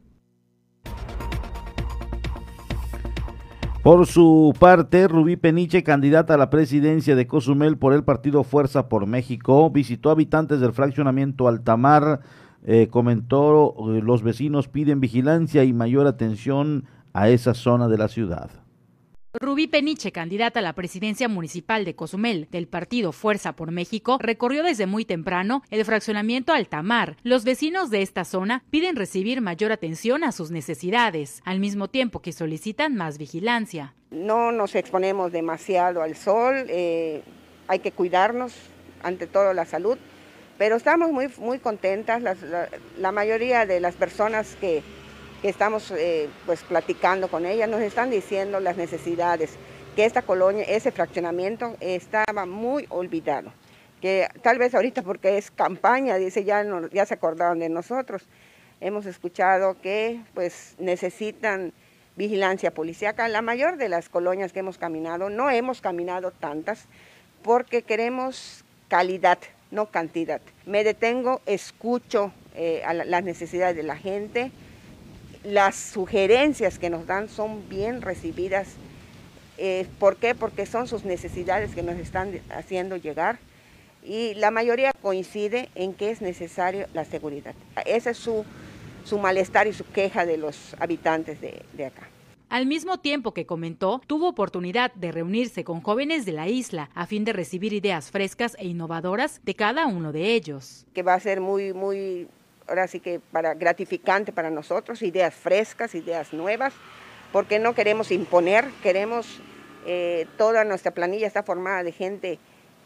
[3.83, 8.89] Por su parte, Rubí Peniche, candidata a la presidencia de Cozumel por el partido Fuerza
[8.89, 12.20] por México, visitó habitantes del fraccionamiento Altamar,
[12.64, 18.09] eh, comentó eh, los vecinos piden vigilancia y mayor atención a esa zona de la
[18.09, 18.51] ciudad.
[19.41, 24.64] Rubí Peniche, candidata a la presidencia municipal de Cozumel del partido Fuerza por México, recorrió
[24.64, 27.16] desde muy temprano el fraccionamiento Altamar.
[27.22, 32.20] Los vecinos de esta zona piden recibir mayor atención a sus necesidades, al mismo tiempo
[32.20, 33.95] que solicitan más vigilancia.
[34.11, 37.22] No nos exponemos demasiado al sol, eh,
[37.68, 38.55] hay que cuidarnos,
[39.05, 39.99] ante todo la salud,
[40.57, 42.20] pero estamos muy, muy contentas,
[42.99, 44.82] la mayoría de las personas que
[45.43, 49.57] que estamos eh, pues platicando con ellas, nos están diciendo las necesidades,
[49.95, 53.53] que esta colonia, ese fraccionamiento estaba muy olvidado,
[54.01, 58.26] que tal vez ahorita porque es campaña, dice, ya, ya se acordaron de nosotros.
[58.80, 61.72] Hemos escuchado que pues necesitan
[62.14, 63.26] vigilancia policíaca.
[63.28, 66.86] La mayor de las colonias que hemos caminado, no hemos caminado tantas,
[67.43, 69.39] porque queremos calidad,
[69.70, 70.41] no cantidad.
[70.66, 74.53] Me detengo, escucho eh, las necesidades de la gente,
[75.49, 78.69] las sugerencias que nos dan son bien recibidas.
[79.57, 80.35] Eh, ¿Por qué?
[80.35, 83.39] Porque son sus necesidades que nos están haciendo llegar
[84.05, 87.55] y la mayoría coincide en que es necesario la seguridad.
[87.85, 88.45] Ese es su,
[89.05, 92.09] su malestar y su queja de los habitantes de, de acá.
[92.51, 97.07] Al mismo tiempo que comentó, tuvo oportunidad de reunirse con jóvenes de la isla a
[97.07, 100.87] fin de recibir ideas frescas e innovadoras de cada uno de ellos.
[100.95, 102.27] Que va a ser muy, muy
[102.69, 106.75] ahora sí que para gratificante para nosotros, ideas frescas, ideas nuevas,
[107.33, 109.41] porque no queremos imponer, queremos,
[109.87, 112.39] eh, toda nuestra planilla está formada de gente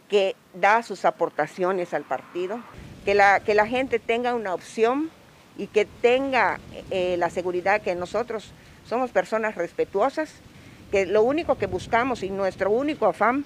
[0.08, 2.60] que da sus aportaciones al partido,
[3.04, 5.10] que la, que la gente tenga una opción
[5.58, 6.60] y que tenga
[6.90, 8.52] eh, la seguridad que nosotros
[8.86, 10.34] somos personas respetuosas,
[10.90, 13.44] que lo único que buscamos y nuestro único afán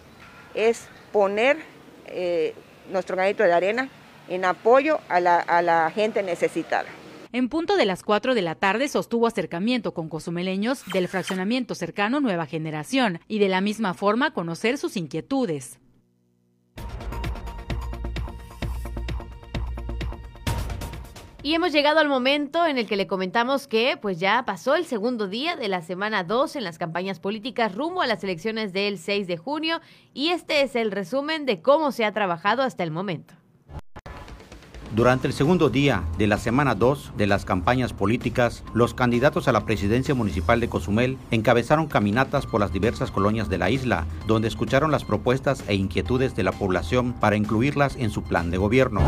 [0.54, 1.58] es poner
[2.06, 2.54] eh,
[2.90, 3.88] nuestro granito de arena
[4.28, 6.88] en apoyo a la, a la gente necesitada.
[7.32, 12.20] En punto de las 4 de la tarde sostuvo acercamiento con cozumeleños del fraccionamiento cercano
[12.20, 15.78] Nueva Generación y de la misma forma conocer sus inquietudes.
[21.46, 24.84] Y hemos llegado al momento en el que le comentamos que pues ya pasó el
[24.84, 28.98] segundo día de la semana 2 en las campañas políticas rumbo a las elecciones del
[28.98, 29.80] 6 de junio
[30.12, 33.34] y este es el resumen de cómo se ha trabajado hasta el momento.
[34.96, 39.52] Durante el segundo día de la semana 2 de las campañas políticas, los candidatos a
[39.52, 44.48] la presidencia municipal de Cozumel encabezaron caminatas por las diversas colonias de la isla, donde
[44.48, 49.02] escucharon las propuestas e inquietudes de la población para incluirlas en su plan de gobierno.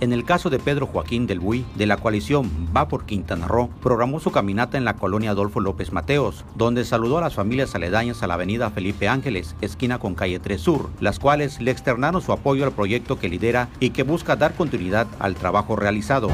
[0.00, 3.70] En el caso de Pedro Joaquín del Buy, de la coalición Va por Quintana Roo,
[3.80, 8.22] programó su caminata en la colonia Adolfo López Mateos, donde saludó a las familias aledañas
[8.22, 12.32] a la avenida Felipe Ángeles, esquina con calle 3 Sur, las cuales le externaron su
[12.32, 16.28] apoyo al proyecto que lidera y que busca dar continuidad al trabajo realizado.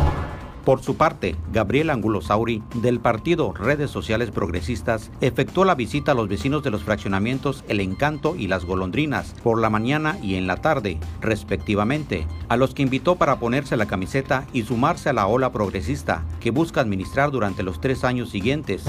[0.64, 6.14] Por su parte, Gabriel Angulo Sauri, del partido Redes Sociales Progresistas, efectuó la visita a
[6.14, 10.46] los vecinos de los fraccionamientos El Encanto y Las Golondrinas por la mañana y en
[10.46, 15.26] la tarde, respectivamente, a los que invitó para ponerse la camiseta y sumarse a la
[15.26, 18.84] ola progresista que busca administrar durante los tres años siguientes.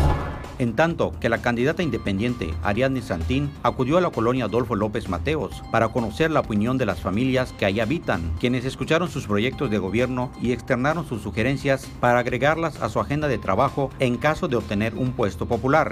[0.60, 5.64] En tanto que la candidata independiente Ariadne Santín acudió a la colonia Adolfo López Mateos
[5.72, 9.78] para conocer la opinión de las familias que allí habitan, quienes escucharon sus proyectos de
[9.78, 14.58] gobierno y externaron sus sugerencias para agregarlas a su agenda de trabajo en caso de
[14.58, 15.91] obtener un puesto popular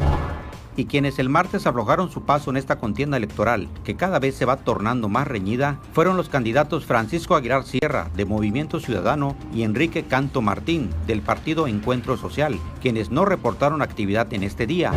[0.80, 4.46] y quienes el martes aflojaron su paso en esta contienda electoral, que cada vez se
[4.46, 10.04] va tornando más reñida, fueron los candidatos Francisco Aguilar Sierra, de Movimiento Ciudadano, y Enrique
[10.04, 14.94] Canto Martín, del Partido Encuentro Social, quienes no reportaron actividad en este día.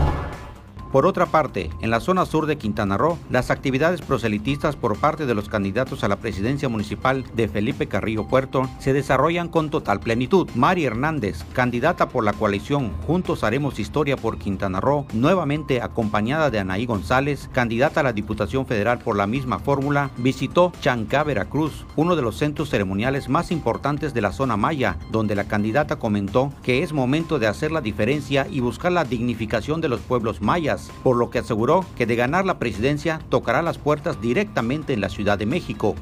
[0.93, 5.25] Por otra parte, en la zona sur de Quintana Roo, las actividades proselitistas por parte
[5.25, 10.01] de los candidatos a la presidencia municipal de Felipe Carrillo Puerto se desarrollan con total
[10.01, 10.51] plenitud.
[10.55, 16.59] Mari Hernández, candidata por la coalición Juntos Haremos Historia por Quintana Roo, nuevamente acompañada de
[16.59, 22.17] Anaí González, candidata a la Diputación Federal por la misma fórmula, visitó Chancá, Veracruz, uno
[22.17, 26.83] de los centros ceremoniales más importantes de la zona maya, donde la candidata comentó que
[26.83, 31.17] es momento de hacer la diferencia y buscar la dignificación de los pueblos mayas por
[31.17, 35.39] lo que aseguró que de ganar la presidencia tocará las puertas directamente en la Ciudad
[35.39, 35.95] de México.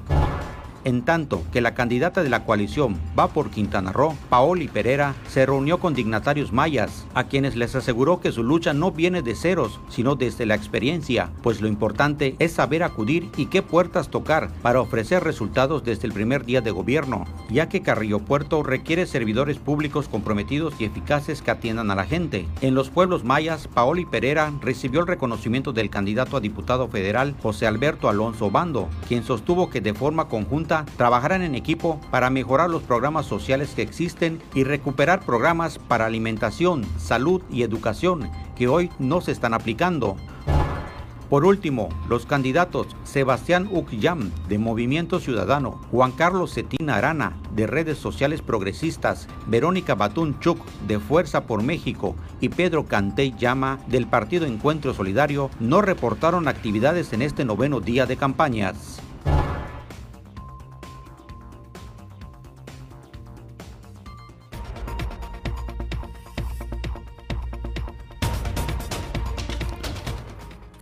[0.84, 5.44] En tanto que la candidata de la coalición va por Quintana Roo, Paoli Pereira, se
[5.44, 9.78] reunió con dignatarios mayas, a quienes les aseguró que su lucha no viene de ceros,
[9.90, 14.80] sino desde la experiencia, pues lo importante es saber acudir y qué puertas tocar para
[14.80, 20.08] ofrecer resultados desde el primer día de gobierno, ya que Carrillo Puerto requiere servidores públicos
[20.08, 22.46] comprometidos y eficaces que atiendan a la gente.
[22.62, 27.66] En los pueblos mayas, Paoli Pereira recibió el reconocimiento del candidato a diputado federal José
[27.66, 32.82] Alberto Alonso Bando, quien sostuvo que de forma conjunta trabajarán en equipo para mejorar los
[32.82, 39.20] programas sociales que existen y recuperar programas para alimentación, salud y educación que hoy no
[39.20, 40.16] se están aplicando.
[41.28, 47.98] Por último, los candidatos Sebastián Ucllam de Movimiento Ciudadano, Juan Carlos Cetina Arana de Redes
[47.98, 50.58] Sociales Progresistas, Verónica Batún Chuk
[50.88, 57.12] de Fuerza por México y Pedro Cantey Llama del Partido Encuentro Solidario no reportaron actividades
[57.12, 59.00] en este noveno día de campañas.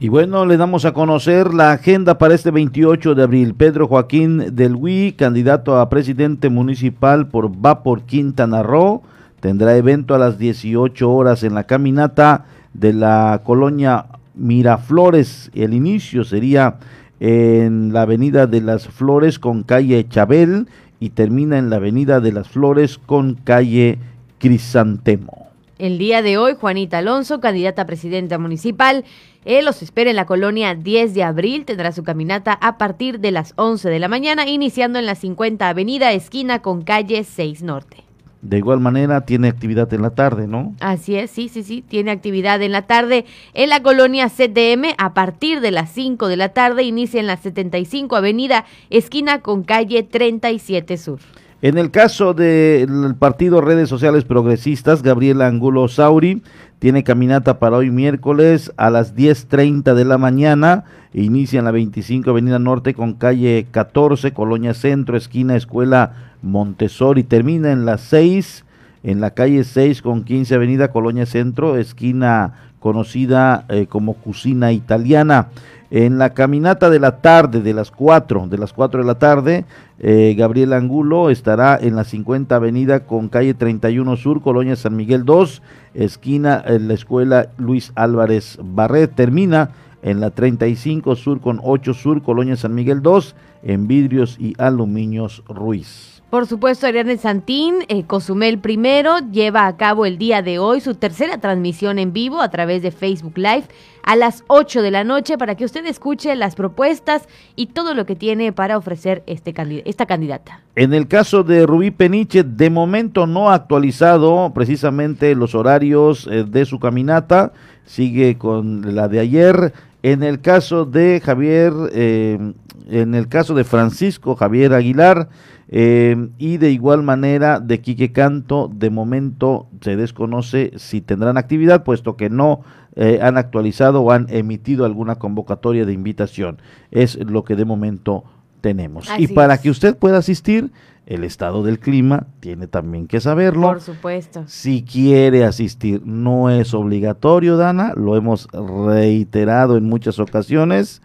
[0.00, 3.54] Y bueno, le damos a conocer la agenda para este 28 de abril.
[3.54, 9.02] Pedro Joaquín del Huy, candidato a presidente municipal por Vapor Quintana Roo,
[9.40, 12.44] tendrá evento a las 18 horas en la caminata
[12.74, 15.50] de la colonia Miraflores.
[15.52, 16.76] El inicio sería
[17.18, 20.68] en la avenida de las Flores con calle Chabel
[21.00, 23.98] y termina en la avenida de las Flores con calle
[24.38, 25.47] Crisantemo.
[25.78, 29.04] El día de hoy, Juanita Alonso, candidata a presidenta municipal,
[29.44, 31.64] él los espera en la colonia 10 de abril.
[31.64, 35.68] Tendrá su caminata a partir de las 11 de la mañana, iniciando en la 50
[35.68, 37.98] Avenida, esquina con calle 6 Norte.
[38.42, 40.74] De igual manera, tiene actividad en la tarde, ¿no?
[40.80, 41.82] Así es, sí, sí, sí.
[41.82, 43.24] Tiene actividad en la tarde
[43.54, 46.82] en la colonia CDM a partir de las 5 de la tarde.
[46.82, 51.20] Inicia en la 75 Avenida, esquina con calle 37 Sur.
[51.60, 56.40] En el caso del partido Redes Sociales Progresistas, Gabriel Angulo Sauri
[56.78, 60.84] tiene caminata para hoy miércoles a las 10.30 de la mañana.
[61.12, 67.24] Inicia en la 25 Avenida Norte con calle 14, Colonia Centro, esquina Escuela Montessori.
[67.24, 68.64] Termina en la 6,
[69.02, 75.48] en la calle 6 con 15 Avenida Colonia Centro, esquina conocida eh, como Cocina Italiana.
[75.90, 79.64] En la caminata de la tarde, de las 4, de las 4 de la tarde,
[79.98, 85.24] eh, Gabriel Angulo estará en la 50 Avenida con calle 31 Sur, Colonia San Miguel
[85.24, 85.62] 2,
[85.94, 89.14] esquina en la Escuela Luis Álvarez Barret.
[89.14, 89.70] Termina
[90.02, 95.42] en la 35 Sur con 8 Sur, Colonia San Miguel 2, en vidrios y aluminios
[95.48, 96.17] Ruiz.
[96.30, 100.94] Por supuesto, Ariane Santín, eh, Cozumel primero, lleva a cabo el día de hoy su
[100.94, 103.64] tercera transmisión en vivo a través de Facebook Live
[104.02, 107.26] a las 8 de la noche para que usted escuche las propuestas
[107.56, 109.54] y todo lo que tiene para ofrecer este
[109.86, 110.60] esta candidata.
[110.76, 116.44] En el caso de Rubí Peniche, de momento no ha actualizado precisamente los horarios eh,
[116.44, 117.54] de su caminata,
[117.86, 119.72] sigue con la de ayer.
[120.02, 122.52] En el caso de Javier, eh,
[122.90, 125.28] en el caso de Francisco Javier Aguilar,
[125.70, 131.84] eh, y de igual manera de Quique Canto, de momento se desconoce si tendrán actividad,
[131.84, 132.62] puesto que no
[132.96, 136.58] eh, han actualizado o han emitido alguna convocatoria de invitación.
[136.90, 138.24] Es lo que de momento
[138.62, 139.08] tenemos.
[139.18, 140.72] y para que usted pueda asistir,
[141.06, 143.68] el estado del clima tiene también que saberlo.
[143.68, 144.44] Por supuesto.
[144.46, 151.02] Si quiere asistir, no es obligatorio, Dana, lo hemos reiterado en muchas ocasiones,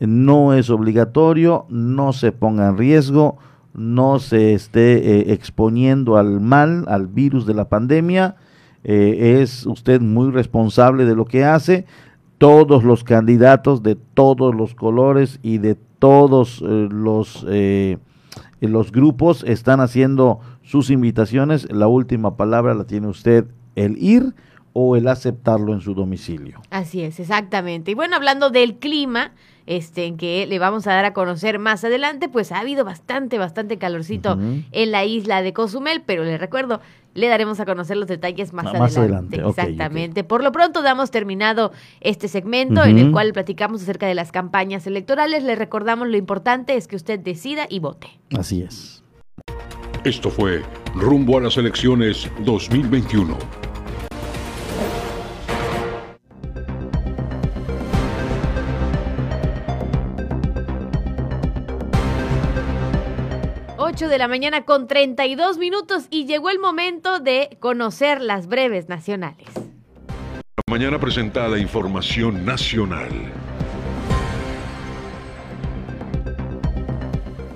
[0.00, 3.38] no es obligatorio, no se ponga en riesgo
[3.78, 8.36] no se esté eh, exponiendo al mal, al virus de la pandemia.
[8.84, 11.86] Eh, es usted muy responsable de lo que hace.
[12.38, 17.44] Todos los candidatos de todos los colores y de todos eh, los,
[18.60, 21.70] los grupos están haciendo sus invitaciones.
[21.72, 24.34] La última palabra la tiene usted, el ir
[24.80, 26.60] o el aceptarlo en su domicilio.
[26.70, 27.90] Así es, exactamente.
[27.90, 29.32] Y bueno, hablando del clima,
[29.66, 33.38] este, en que le vamos a dar a conocer más adelante, pues ha habido bastante,
[33.38, 34.38] bastante calorcito
[34.70, 36.80] en la isla de Cozumel, pero le recuerdo,
[37.14, 39.42] le daremos a conocer los detalles más, más adelante.
[39.44, 40.22] Exactamente.
[40.22, 44.86] Por lo pronto damos terminado este segmento en el cual platicamos acerca de las campañas
[44.86, 45.42] electorales.
[45.42, 48.06] Le recordamos lo importante es que usted decida y vote.
[48.38, 49.02] Así es.
[50.04, 50.62] Esto fue
[50.94, 53.57] Rumbo a las elecciones 2021.
[63.98, 68.88] 8 de la mañana con 32 minutos y llegó el momento de conocer las breves
[68.88, 69.48] nacionales.
[70.70, 73.08] Mañana presentada información nacional.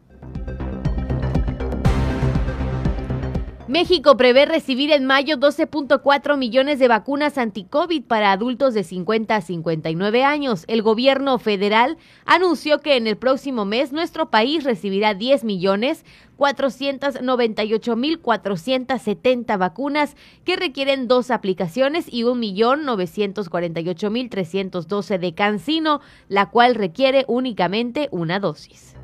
[3.68, 9.41] México prevé recibir en mayo 12.4 millones de vacunas anti-COVID para adultos de 50 a
[9.41, 10.66] 59 años.
[10.68, 11.97] El gobierno federal
[12.28, 16.05] anunció que en el próximo mes nuestro país recibirá 10 millones
[16.38, 26.51] 498 mil 470 vacunas que requieren dos aplicaciones y 1.948.312 mil 312 de Cancino, la
[26.51, 28.95] cual requiere únicamente una dosis.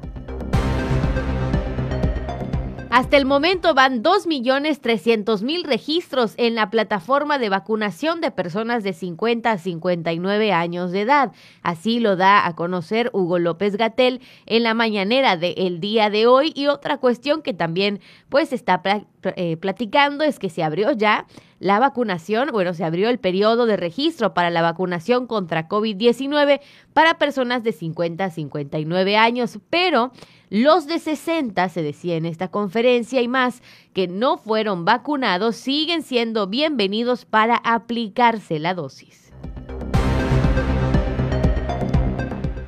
[2.92, 9.50] Hasta el momento van 2.300.000 registros en la plataforma de vacunación de personas de 50
[9.50, 11.32] a 59 años de edad.
[11.64, 16.52] Así lo da a conocer Hugo López Gatel en la mañanera del día de hoy.
[16.54, 18.82] Y otra cuestión que también pues está
[19.24, 21.28] eh, platicando es que se abrió ya
[21.60, 26.60] la vacunación, bueno, se abrió el periodo de registro para la vacunación contra COVID-19
[26.92, 30.12] para personas de 50 a 59 años, pero
[30.52, 33.62] los de 60, se decía en esta conferencia y más,
[33.94, 39.21] que no fueron vacunados, siguen siendo bienvenidos para aplicarse la dosis.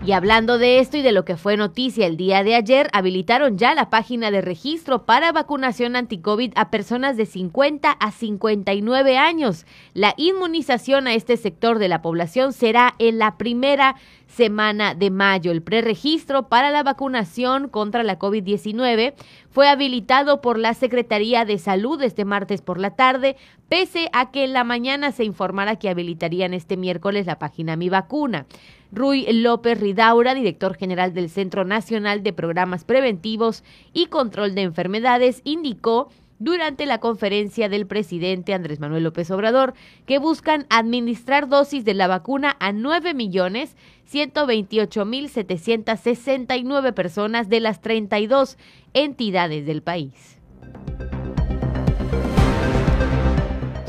[0.06, 3.58] Y hablando de esto y de lo que fue noticia el día de ayer, habilitaron
[3.58, 9.66] ya la página de registro para vacunación anti-COVID a personas de 50 a 59 años.
[9.94, 13.96] La inmunización a este sector de la población será en la primera
[14.28, 15.54] semana de mayo.
[15.54, 19.14] El preregistro para la vacunación contra la COVID-19
[19.52, 23.38] fue habilitado por la Secretaría de Salud este martes por la tarde,
[23.70, 27.88] pese a que en la mañana se informara que habilitarían este miércoles la página Mi
[27.88, 28.48] Vacuna.
[28.94, 35.42] Rui López Ridaura, director general del Centro Nacional de Programas Preventivos y Control de Enfermedades,
[35.44, 39.74] indicó durante la conferencia del presidente Andrés Manuel López Obrador
[40.06, 43.76] que buscan administrar dosis de la vacuna a 9 millones
[44.06, 48.58] 128 mil 769 personas de las 32
[48.94, 50.38] entidades del país.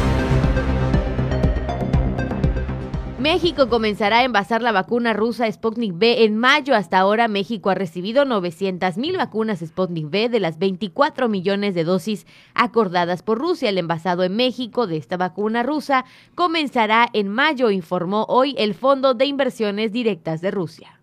[3.27, 6.77] México comenzará a envasar la vacuna rusa Sputnik V en mayo.
[6.77, 11.83] Hasta ahora México ha recibido 900 mil vacunas Sputnik V de las 24 millones de
[11.83, 12.25] dosis
[12.55, 13.71] acordadas por Rusia.
[13.71, 16.05] El envasado en México de esta vacuna rusa
[16.37, 21.01] comenzará en mayo, informó hoy el Fondo de Inversiones Directas de Rusia.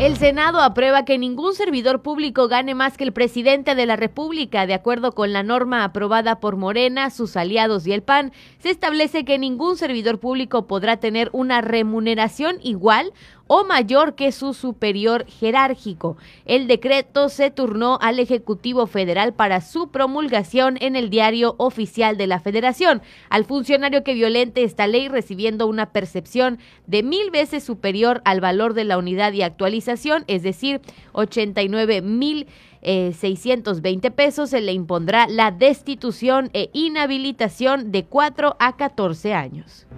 [0.00, 4.66] El Senado aprueba que ningún servidor público gane más que el presidente de la República.
[4.66, 9.26] De acuerdo con la norma aprobada por Morena, sus aliados y el PAN, se establece
[9.26, 13.12] que ningún servidor público podrá tener una remuneración igual
[13.52, 16.16] o mayor que su superior jerárquico.
[16.46, 22.28] El decreto se turnó al Ejecutivo Federal para su promulgación en el diario oficial de
[22.28, 23.02] la Federación.
[23.28, 28.74] Al funcionario que violente esta ley recibiendo una percepción de mil veces superior al valor
[28.74, 30.80] de la unidad y actualización, es decir,
[31.10, 32.46] 89 mil
[32.82, 39.88] 620 eh, pesos, se le impondrá la destitución e inhabilitación de 4 a 14 años.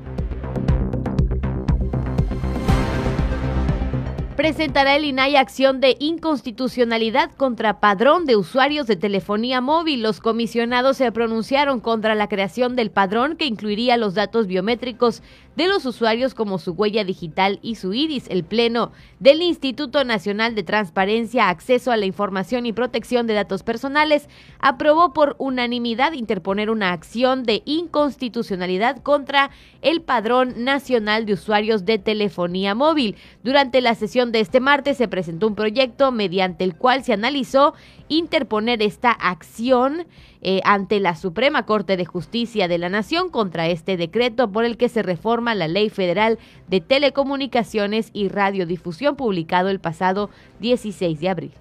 [4.43, 10.03] Presentará el INAI acción de inconstitucionalidad contra padrón de usuarios de telefonía móvil.
[10.03, 15.23] Los comisionados se pronunciaron contra la creación del padrón que incluiría los datos biométricos
[15.57, 18.27] de los usuarios como su huella digital y su iris.
[18.29, 23.63] El Pleno del Instituto Nacional de Transparencia, Acceso a la Información y Protección de Datos
[23.63, 24.29] Personales
[24.59, 29.51] aprobó por unanimidad interponer una acción de inconstitucionalidad contra
[29.83, 33.17] el Padrón Nacional de Usuarios de Telefonía Móvil.
[33.43, 37.75] Durante la sesión de este martes se presentó un proyecto mediante el cual se analizó
[38.09, 40.07] interponer esta acción
[40.43, 44.77] eh, ante la Suprema Corte de Justicia de la Nación contra este decreto por el
[44.77, 46.39] que se reforma la Ley Federal
[46.69, 50.31] de Telecomunicaciones y Radiodifusión publicado el pasado
[50.61, 51.53] 16 de abril.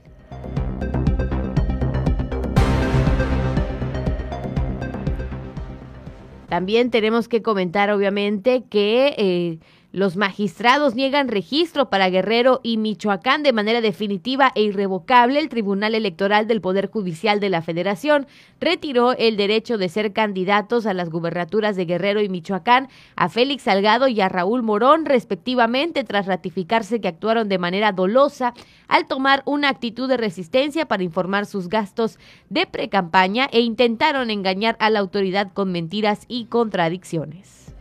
[6.52, 9.60] También tenemos que comentar, obviamente, que eh,
[9.92, 15.40] los magistrados niegan registro para Guerrero y Michoacán de manera definitiva e irrevocable.
[15.40, 18.26] El Tribunal Electoral del Poder Judicial de la Federación
[18.62, 22.88] retiró el derecho de ser candidatos a las gubernaturas de Guerrero y Michoacán
[23.18, 28.54] a Félix Salgado y a Raúl Morón, respectivamente, tras ratificarse que actuaron de manera dolosa
[28.88, 32.18] al tomar una actitud de resistencia para informar sus gastos
[32.50, 37.74] de precampaña e intentaron engañar a la autoridad con mentiras y contradicciones.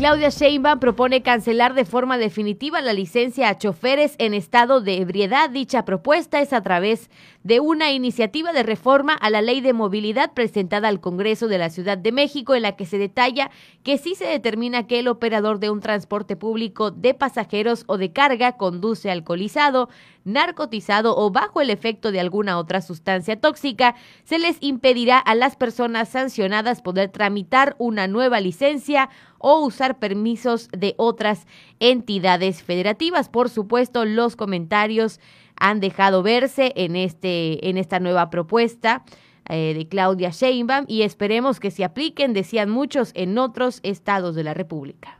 [0.00, 5.50] Claudia Sheinbaum propone cancelar de forma definitiva la licencia a choferes en estado de ebriedad.
[5.50, 7.10] Dicha propuesta es a través
[7.42, 11.70] de una iniciativa de reforma a la ley de movilidad presentada al Congreso de la
[11.70, 13.50] Ciudad de México en la que se detalla
[13.82, 18.12] que si se determina que el operador de un transporte público de pasajeros o de
[18.12, 19.88] carga conduce alcoholizado,
[20.24, 25.56] narcotizado o bajo el efecto de alguna otra sustancia tóxica, se les impedirá a las
[25.56, 31.46] personas sancionadas poder tramitar una nueva licencia o usar permisos de otras
[31.78, 33.30] entidades federativas.
[33.30, 35.18] Por supuesto, los comentarios
[35.60, 39.04] han dejado verse en, este, en esta nueva propuesta
[39.48, 44.44] eh, de Claudia Sheinbaum y esperemos que se apliquen, decían muchos, en otros estados de
[44.44, 45.18] la República.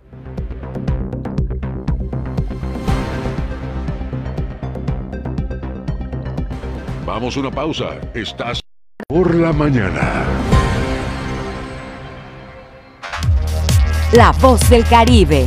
[7.07, 8.01] Vamos a una pausa.
[8.14, 8.61] Estás
[9.09, 10.24] por la mañana.
[14.12, 15.47] La voz del Caribe.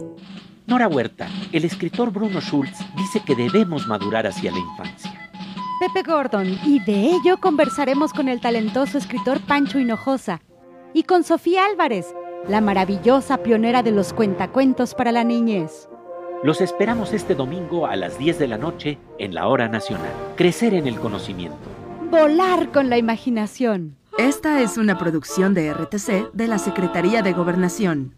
[0.71, 5.11] Nora Huerta, el escritor Bruno Schulz dice que debemos madurar hacia la infancia.
[5.81, 10.39] Pepe Gordon, y de ello conversaremos con el talentoso escritor Pancho Hinojosa
[10.93, 12.15] y con Sofía Álvarez,
[12.47, 15.89] la maravillosa pionera de los cuentacuentos para la niñez.
[16.41, 20.13] Los esperamos este domingo a las 10 de la noche en la Hora Nacional.
[20.37, 21.57] Crecer en el conocimiento.
[22.09, 23.97] Volar con la imaginación.
[24.17, 28.15] Esta es una producción de RTC de la Secretaría de Gobernación.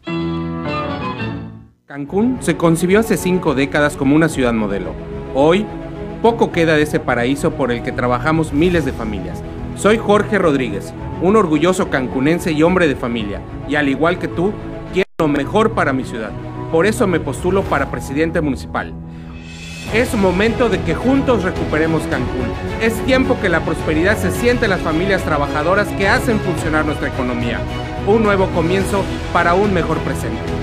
[1.86, 4.94] Cancún se concibió hace cinco décadas como una ciudad modelo.
[5.36, 5.66] Hoy,
[6.22, 9.44] poco queda de ese paraíso por el que trabajamos miles de familias.
[9.76, 14.54] Soy Jorge Rodríguez, un orgulloso cancunense y hombre de familia, y al igual que tú,
[14.94, 16.32] quiero lo mejor para mi ciudad.
[16.72, 18.94] Por eso me postulo para presidente municipal.
[19.94, 22.48] Es momento de que juntos recuperemos Cancún.
[22.82, 27.10] Es tiempo que la prosperidad se siente en las familias trabajadoras que hacen funcionar nuestra
[27.10, 27.60] economía.
[28.08, 29.04] Un nuevo comienzo
[29.34, 30.63] para un mejor presente.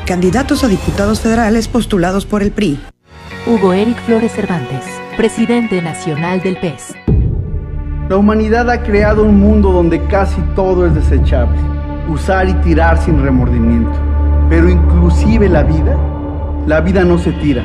[0.11, 2.77] Candidatos a diputados federales postulados por el PRI.
[3.47, 4.83] Hugo Eric Flores Cervantes,
[5.15, 6.95] presidente nacional del PES.
[8.09, 11.57] La humanidad ha creado un mundo donde casi todo es desechable,
[12.09, 13.93] usar y tirar sin remordimiento.
[14.49, 15.95] Pero inclusive la vida,
[16.67, 17.63] la vida no se tira.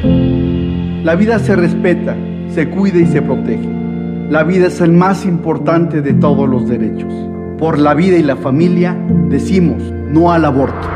[1.03, 2.14] La vida se respeta,
[2.55, 3.68] se cuida y se protege.
[4.30, 7.12] La vida es el más importante de todos los derechos.
[7.59, 8.97] Por la vida y la familia
[9.30, 9.82] decimos
[10.12, 10.95] no al aborto.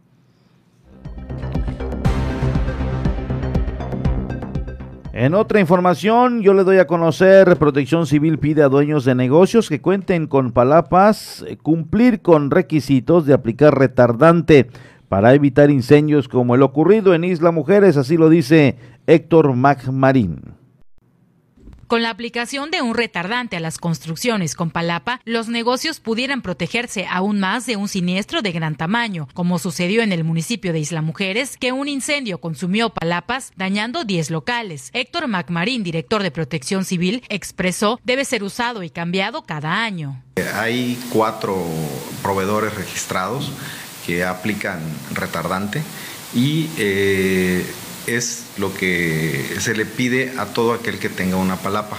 [5.11, 9.69] En otra información, yo le doy a conocer, Protección Civil pide a dueños de negocios
[9.69, 14.67] que cuenten con palapas eh, cumplir con requisitos de aplicar retardante
[15.15, 18.75] para evitar incendios como el ocurrido en Isla Mujeres, así lo dice
[19.07, 20.41] Héctor Macmarín.
[21.87, 27.07] Con la aplicación de un retardante a las construcciones con palapa, los negocios pudieran protegerse
[27.09, 31.01] aún más de un siniestro de gran tamaño, como sucedió en el municipio de Isla
[31.01, 34.89] Mujeres, que un incendio consumió palapas, dañando 10 locales.
[34.91, 40.21] Héctor Macmarín, director de Protección Civil, expresó debe ser usado y cambiado cada año.
[40.55, 41.55] Hay cuatro
[42.21, 43.53] proveedores registrados
[44.05, 44.79] que aplican
[45.13, 45.81] retardante
[46.33, 47.65] y eh,
[48.07, 51.97] es lo que se le pide a todo aquel que tenga una palapa.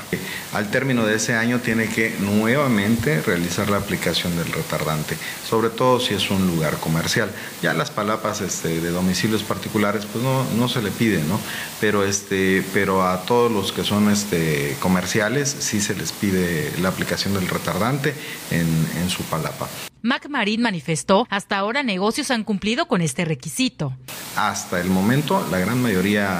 [0.52, 5.16] Al término de ese año tiene que nuevamente realizar la aplicación del retardante,
[5.48, 7.30] sobre todo si es un lugar comercial.
[7.62, 11.40] Ya las palapas este, de domicilios particulares pues no, no se le pide, ¿no?
[11.80, 16.88] Pero, este, pero a todos los que son este, comerciales sí se les pide la
[16.88, 18.14] aplicación del retardante
[18.50, 18.66] en,
[19.00, 19.68] en su palapa.
[20.06, 23.92] MacMarín manifestó, hasta ahora negocios han cumplido con este requisito.
[24.36, 26.38] Hasta el momento, la gran mayoría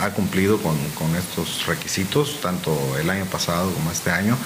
[0.00, 4.36] ha cumplido con, con estos requisitos, tanto el año pasado como este año.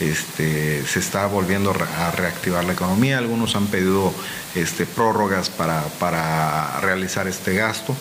[0.00, 3.18] Este, se está volviendo a reactivar la economía.
[3.18, 4.12] Algunos han pedido
[4.54, 7.96] este, prórrogas para, para realizar este gasto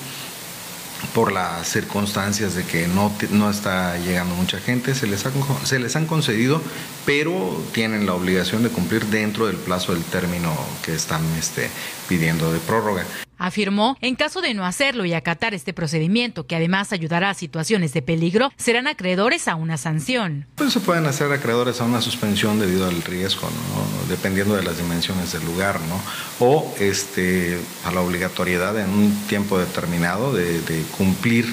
[1.14, 5.32] por las circunstancias de que no, no está llegando mucha gente, se les, ha,
[5.64, 6.62] se les han concedido,
[7.06, 10.54] pero tienen la obligación de cumplir dentro del plazo del término
[10.84, 11.70] que están este,
[12.08, 13.06] pidiendo de prórroga.
[13.38, 17.94] Afirmó, en caso de no hacerlo y acatar este procedimiento, que además ayudará a situaciones
[17.94, 20.48] de peligro, serán acreedores a una sanción.
[20.56, 23.50] Pues se pueden hacer acreedores a una suspensión debido al riesgo,
[24.08, 26.00] dependiendo de las dimensiones del lugar, ¿no?
[26.40, 31.46] o este, a la obligatoriedad en un tiempo determinado de, de cumplir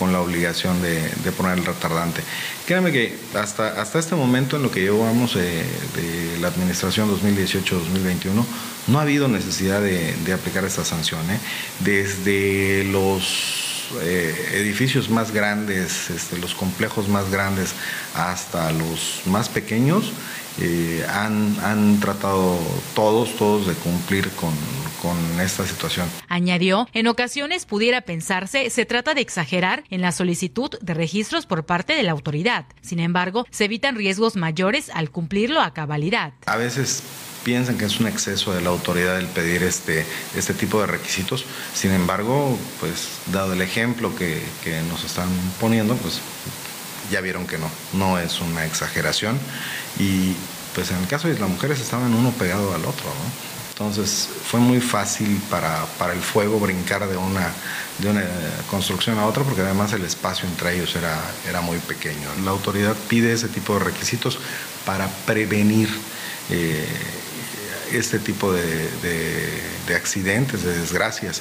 [0.00, 2.22] con la obligación de, poner el retardante.
[2.66, 5.62] Créanme que hasta, hasta este momento, en lo que llevamos eh,
[5.94, 8.44] de la administración 2018-2021,
[8.86, 11.20] no ha habido necesidad de, de aplicar esta sanción.
[11.30, 11.38] ¿eh?
[11.80, 13.70] Desde los
[14.02, 17.74] eh, edificios más grandes, este, los complejos más grandes,
[18.14, 20.12] hasta los más pequeños,
[20.58, 22.58] eh, han, han, tratado
[22.94, 24.52] todos, todos de cumplir con,
[25.00, 26.08] con, esta situación.
[26.28, 31.64] Añadió, en ocasiones pudiera pensarse se trata de exagerar en la solicitud de registros por
[31.64, 32.66] parte de la autoridad.
[32.82, 36.32] Sin embargo, se evitan riesgos mayores al cumplirlo a cabalidad.
[36.46, 37.02] A veces
[37.44, 40.04] piensan que es un exceso de la autoridad el pedir este,
[40.36, 41.44] este tipo de requisitos.
[41.74, 45.28] Sin embargo, pues dado el ejemplo que, que nos están
[45.58, 46.20] poniendo, pues
[47.10, 49.38] ya vieron que no, no es una exageración
[49.98, 50.34] y
[50.74, 53.50] pues en el caso de las mujeres estaban uno pegado al otro, ¿no?
[53.70, 57.50] Entonces fue muy fácil para, para, el fuego brincar de una,
[57.98, 58.22] de una
[58.68, 61.18] construcción a otra porque además el espacio entre ellos era,
[61.48, 62.28] era muy pequeño.
[62.44, 64.38] La autoridad pide ese tipo de requisitos
[64.84, 65.88] para prevenir
[66.50, 66.86] eh,
[67.92, 68.62] este tipo de,
[69.00, 71.40] de, de, accidentes, de desgracias.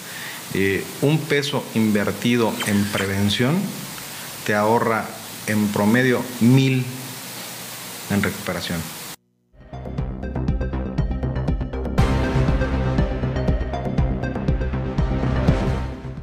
[0.53, 3.59] Eh, un peso invertido en prevención
[4.45, 5.05] te ahorra
[5.49, 6.85] en promedio mil
[8.11, 8.79] en recuperación.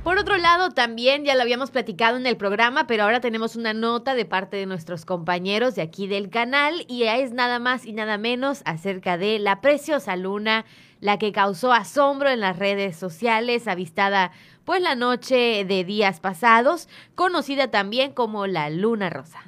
[0.03, 3.75] Por otro lado, también ya lo habíamos platicado en el programa, pero ahora tenemos una
[3.75, 7.93] nota de parte de nuestros compañeros de aquí del canal y es nada más y
[7.93, 10.65] nada menos acerca de la preciosa luna,
[11.01, 14.31] la que causó asombro en las redes sociales, avistada
[14.67, 19.45] pues la noche de días pasados, conocida también como la luna rosa.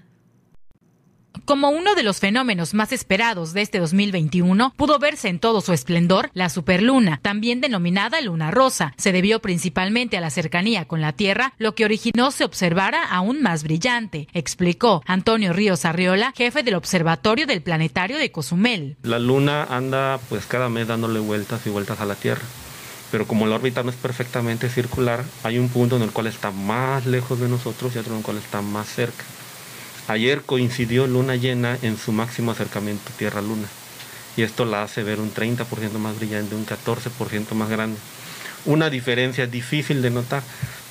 [1.44, 5.72] Como uno de los fenómenos más esperados de este 2021, pudo verse en todo su
[5.72, 8.92] esplendor la superluna, también denominada luna rosa.
[8.96, 13.42] Se debió principalmente a la cercanía con la Tierra, lo que originó se observara aún
[13.42, 18.96] más brillante, explicó Antonio Ríos Arriola, jefe del Observatorio del Planetario de Cozumel.
[19.02, 22.42] La luna anda pues cada mes dándole vueltas y vueltas a la Tierra
[23.10, 26.50] pero como la órbita no es perfectamente circular, hay un punto en el cual está
[26.50, 29.24] más lejos de nosotros y otro en el cual está más cerca.
[30.08, 33.68] Ayer coincidió luna llena en su máximo acercamiento Tierra-Luna
[34.38, 35.66] y esto la hace ver un 30%
[35.98, 37.98] más brillante, un 14% más grande.
[38.66, 40.42] Una diferencia difícil de notar,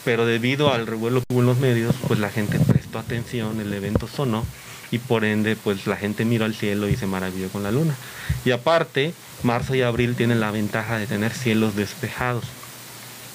[0.03, 3.73] pero debido al revuelo que hubo en los medios, pues la gente prestó atención, el
[3.73, 4.45] evento sonó
[4.91, 7.95] y por ende pues la gente miró al cielo y se maravilló con la luna.
[8.43, 12.45] Y aparte, marzo y abril tienen la ventaja de tener cielos despejados.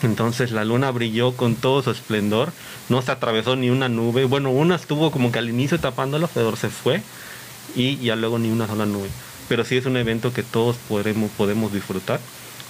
[0.02, 2.52] Entonces la luna brilló con todo su esplendor,
[2.88, 4.24] no se atravesó ni una nube.
[4.24, 7.02] Bueno, una estuvo como que al inicio tapándolo, pero se fue
[7.76, 9.08] y ya luego ni una sola nube.
[9.48, 12.20] Pero sí es un evento que todos podremos, podemos disfrutar.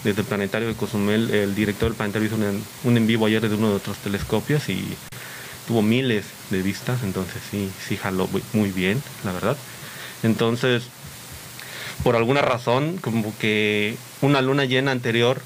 [0.04, 3.40] Desde el planetario de Cozumel, el director del planetario hizo un, un en vivo ayer
[3.40, 4.84] desde uno de otros telescopios y
[5.68, 9.56] tuvo miles de vistas, entonces sí, sí jaló muy bien, la verdad.
[10.24, 10.84] Entonces,
[12.02, 15.40] por alguna razón, como que una luna llena anterior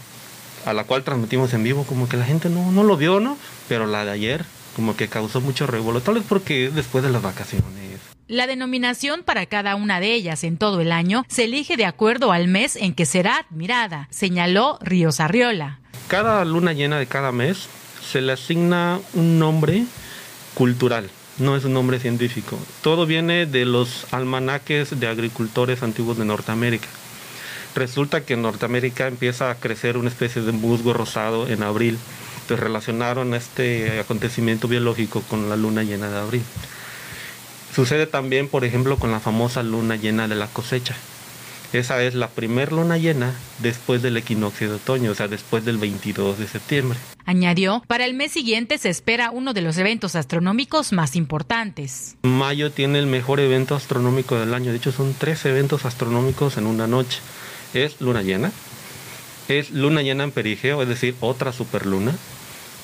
[0.65, 3.39] a la cual transmitimos en vivo, como que la gente no, no lo vio, ¿no?
[3.69, 7.23] Pero la de ayer, como que causó mucho revuelo, tal vez porque después de las
[7.23, 7.67] vacaciones.
[8.29, 12.33] La denominación para cada una de ellas en todo el año se elige de acuerdo
[12.33, 15.79] al mes en que será admirada, señaló Ríos Arriola.
[16.09, 17.69] Cada luna llena de cada mes
[18.05, 19.85] se le asigna un nombre
[20.55, 22.59] cultural, no es un nombre científico.
[22.83, 26.89] Todo viene de los almanaques de agricultores antiguos de Norteamérica.
[27.75, 31.99] Resulta que en Norteamérica empieza a crecer una especie de musgo rosado en abril.
[32.43, 36.43] Entonces relacionaron este acontecimiento biológico con la luna llena de abril.
[37.75, 40.97] Sucede también, por ejemplo, con la famosa luna llena de la cosecha.
[41.73, 45.79] Esa es la primer luna llena después del equinoccio de otoño, o sea, después del
[45.79, 46.99] 22 de septiembre.
[47.25, 52.17] Añadió, para el mes siguiente se espera uno de los eventos astronómicos más importantes.
[52.23, 54.71] Mayo tiene el mejor evento astronómico del año.
[54.71, 57.19] De hecho, son tres eventos astronómicos en una noche.
[57.75, 58.53] Es luna llena,
[59.49, 62.15] es luna llena en perigeo, es decir, otra superluna,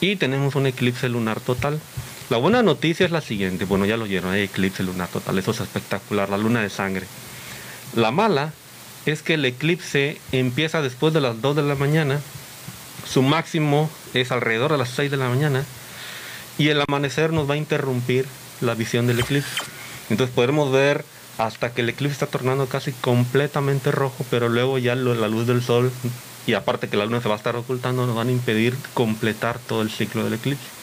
[0.00, 1.80] y tenemos un eclipse lunar total.
[2.30, 5.50] La buena noticia es la siguiente, bueno, ya lo oyeron, hay eclipse lunar total, eso
[5.52, 7.06] es espectacular, la luna de sangre.
[7.94, 8.52] La mala
[9.06, 12.20] es que el eclipse empieza después de las 2 de la mañana,
[13.06, 15.64] su máximo es alrededor de las 6 de la mañana,
[16.58, 18.26] y el amanecer nos va a interrumpir
[18.60, 19.50] la visión del eclipse.
[20.10, 21.04] Entonces podremos ver
[21.38, 25.62] hasta que el eclipse está tornando casi completamente rojo, pero luego ya la luz del
[25.62, 25.90] sol
[26.46, 29.58] y aparte que la luna se va a estar ocultando nos van a impedir completar
[29.58, 30.81] todo el ciclo del eclipse.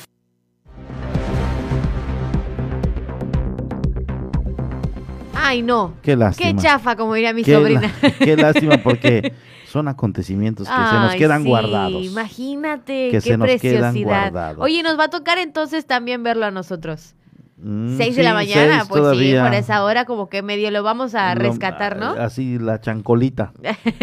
[5.49, 5.93] Ay, no.
[6.03, 6.51] Qué lástima.
[6.51, 7.81] Qué chafa, como diría mi Qué sobrina.
[8.01, 9.33] la- qué lástima porque
[9.67, 12.05] son acontecimientos que se nos quedan sí, guardados.
[12.05, 13.59] Imagínate, Que qué se nos quedan
[13.93, 14.03] preciosidad.
[14.31, 14.63] guardados.
[14.63, 17.15] Oye, nos va a tocar entonces también verlo a nosotros.
[17.61, 19.41] Mm, Seis sí, de la mañana, pues todavía.
[19.43, 22.11] sí, por esa hora como que medio lo vamos a Lo- rescatar, ¿no?
[22.11, 23.51] Así la chancolita.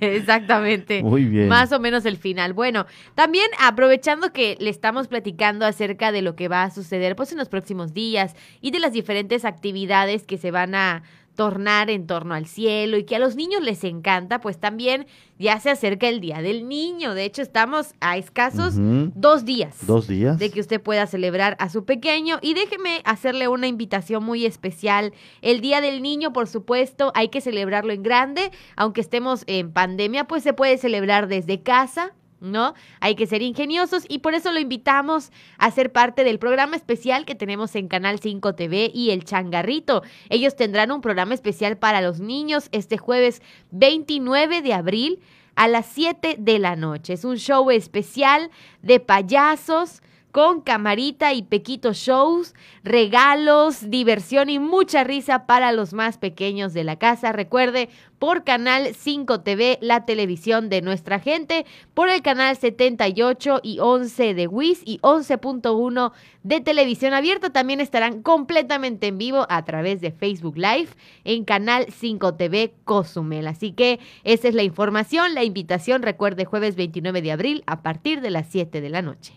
[0.00, 1.02] Exactamente.
[1.02, 1.48] Muy bien.
[1.48, 2.52] Más o menos el final.
[2.52, 7.32] Bueno, también aprovechando que le estamos platicando acerca de lo que va a suceder pues
[7.32, 11.02] en los próximos días y de las diferentes actividades que se van a
[11.38, 15.06] tornar en torno al cielo y que a los niños les encanta, pues también
[15.38, 17.14] ya se acerca el Día del Niño.
[17.14, 20.40] De hecho, estamos a escasos dos días Dos días.
[20.40, 22.40] de que usted pueda celebrar a su pequeño.
[22.42, 25.12] Y déjeme hacerle una invitación muy especial.
[25.40, 28.50] El Día del Niño, por supuesto, hay que celebrarlo en grande.
[28.74, 32.14] Aunque estemos en pandemia, pues se puede celebrar desde casa.
[32.40, 32.74] ¿No?
[33.00, 37.24] Hay que ser ingeniosos y por eso lo invitamos a ser parte del programa especial
[37.24, 40.02] que tenemos en Canal 5 TV y El Changarrito.
[40.28, 43.42] Ellos tendrán un programa especial para los niños este jueves
[43.72, 45.20] 29 de abril
[45.56, 47.14] a las 7 de la noche.
[47.14, 48.50] Es un show especial
[48.82, 50.00] de payasos
[50.32, 56.84] con camarita y pequito shows, regalos, diversión y mucha risa para los más pequeños de
[56.84, 57.32] la casa.
[57.32, 57.88] Recuerde,
[58.18, 61.64] por Canal 5 TV, la televisión de nuestra gente,
[61.94, 67.50] por el canal 78 y 11 de WIS y 11.1 de televisión abierta.
[67.50, 70.88] También estarán completamente en vivo a través de Facebook Live
[71.24, 73.46] en Canal 5 TV Cozumel.
[73.46, 76.02] Así que esa es la información, la invitación.
[76.02, 79.34] Recuerde, jueves 29 de abril a partir de las 7 de la noche.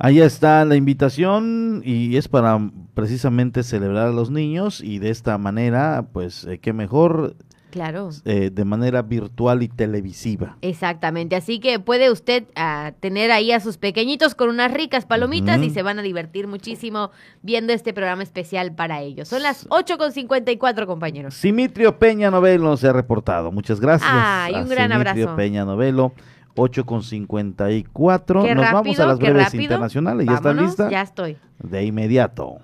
[0.00, 2.58] Ahí está la invitación y es para
[2.94, 7.34] precisamente celebrar a los niños y de esta manera, pues, eh, qué mejor,
[7.70, 8.08] Claro.
[8.24, 10.56] eh, de manera virtual y televisiva.
[10.62, 15.60] Exactamente, así que puede usted ah, tener ahí a sus pequeñitos con unas ricas palomitas
[15.62, 17.10] y se van a divertir muchísimo
[17.42, 19.28] viendo este programa especial para ellos.
[19.28, 21.34] Son las 8.54, compañeros.
[21.34, 23.52] Simitrio Peña Novelo se ha reportado.
[23.52, 24.10] Muchas gracias.
[24.12, 25.36] Ay, un a gran Simitrio abrazo.
[25.36, 26.12] Peña Novelo,
[26.58, 28.42] 8 con 54.
[28.42, 29.62] Qué Nos vamos a las breves rápido.
[29.62, 30.26] internacionales.
[30.26, 30.90] ¿Ya está lista?
[30.90, 31.36] Ya estoy.
[31.58, 32.58] De inmediato.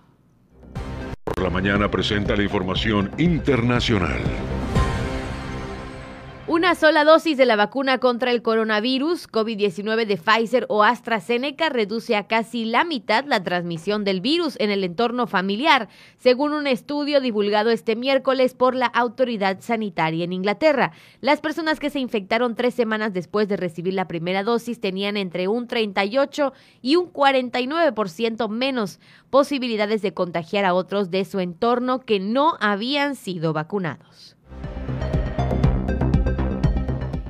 [1.25, 4.21] Por la mañana presenta la información internacional.
[6.55, 12.15] Una sola dosis de la vacuna contra el coronavirus COVID-19 de Pfizer o AstraZeneca reduce
[12.15, 17.21] a casi la mitad la transmisión del virus en el entorno familiar, según un estudio
[17.21, 20.93] divulgado este miércoles por la autoridad sanitaria en Inglaterra.
[21.21, 25.49] Las personas que se infectaron tres semanas después de recibir la primera dosis tenían entre
[25.49, 32.21] un 38 y un 49% menos posibilidades de contagiar a otros de su entorno que
[32.21, 34.34] no habían sido vacunados.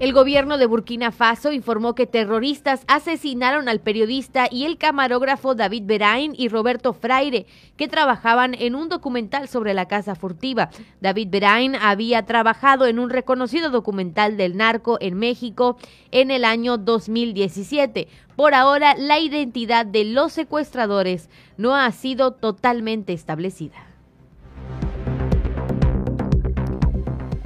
[0.01, 5.85] El gobierno de Burkina Faso informó que terroristas asesinaron al periodista y el camarógrafo David
[5.87, 7.47] Berain y Roberto Fraire,
[7.77, 10.71] que trabajaban en un documental sobre la casa furtiva.
[11.01, 15.79] David Berain había trabajado en un reconocido documental del narco en México
[16.11, 18.09] en el año 2017.
[18.35, 23.94] Por ahora, la identidad de los secuestradores no ha sido totalmente establecida.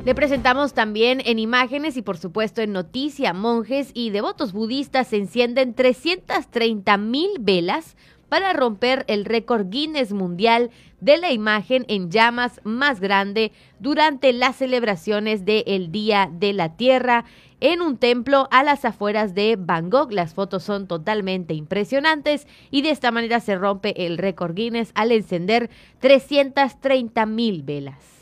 [0.09, 5.75] Le presentamos también en imágenes y por supuesto en noticia, monjes y devotos budistas encienden
[5.75, 7.95] 330 mil velas
[8.31, 10.71] para romper el récord Guinness mundial
[11.03, 17.27] de la imagen en llamas más grande durante las celebraciones del Día de la Tierra
[17.61, 20.11] en un templo a las afueras de Bangkok.
[20.13, 25.13] Las fotos son totalmente impresionantes y de esta manera se rompe el récord Guinness al
[25.13, 25.69] encender
[26.01, 28.18] 330 mil velas.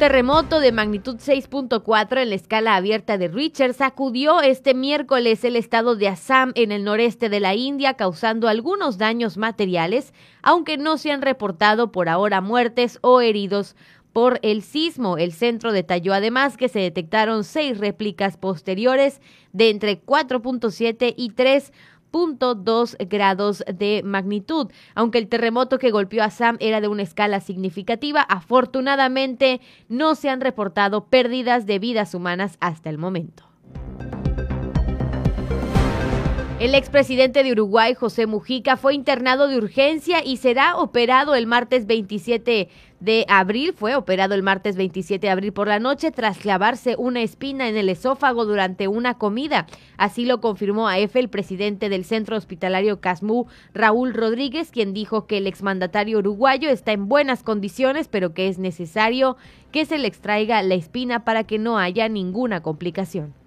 [0.00, 5.94] Terremoto de magnitud 6.4 en la escala abierta de Richter sacudió este miércoles el estado
[5.94, 11.12] de Assam en el noreste de la India, causando algunos daños materiales, aunque no se
[11.12, 13.76] han reportado por ahora muertes o heridos
[14.14, 15.18] por el sismo.
[15.18, 19.20] El centro detalló además que se detectaron seis réplicas posteriores
[19.52, 21.74] de entre 4.7 y 3
[22.10, 24.68] dos grados de magnitud.
[24.94, 30.28] Aunque el terremoto que golpeó a Sam era de una escala significativa, afortunadamente no se
[30.28, 33.49] han reportado pérdidas de vidas humanas hasta el momento.
[36.60, 41.86] El expresidente de Uruguay, José Mujica, fue internado de urgencia y será operado el martes
[41.86, 42.68] 27
[43.00, 43.72] de abril.
[43.72, 47.78] Fue operado el martes 27 de abril por la noche tras clavarse una espina en
[47.78, 49.66] el esófago durante una comida.
[49.96, 55.26] Así lo confirmó a EFE el presidente del centro hospitalario Casmú, Raúl Rodríguez, quien dijo
[55.26, 59.38] que el exmandatario uruguayo está en buenas condiciones, pero que es necesario
[59.72, 63.39] que se le extraiga la espina para que no haya ninguna complicación.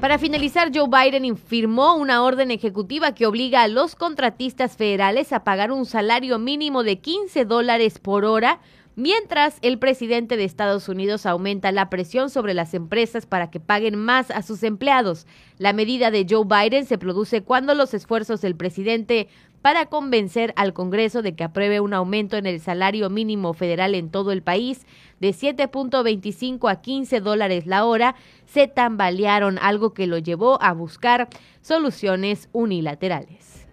[0.00, 5.44] Para finalizar, Joe Biden firmó una orden ejecutiva que obliga a los contratistas federales a
[5.44, 8.60] pagar un salario mínimo de 15 dólares por hora,
[8.96, 13.94] mientras el presidente de Estados Unidos aumenta la presión sobre las empresas para que paguen
[13.94, 15.26] más a sus empleados.
[15.58, 19.28] La medida de Joe Biden se produce cuando los esfuerzos del presidente
[19.62, 24.10] para convencer al Congreso de que apruebe un aumento en el salario mínimo federal en
[24.10, 24.86] todo el país
[25.20, 28.14] de 7.25 a 15 dólares la hora
[28.46, 31.28] se tambalearon, algo que lo llevó a buscar
[31.60, 33.66] soluciones unilaterales.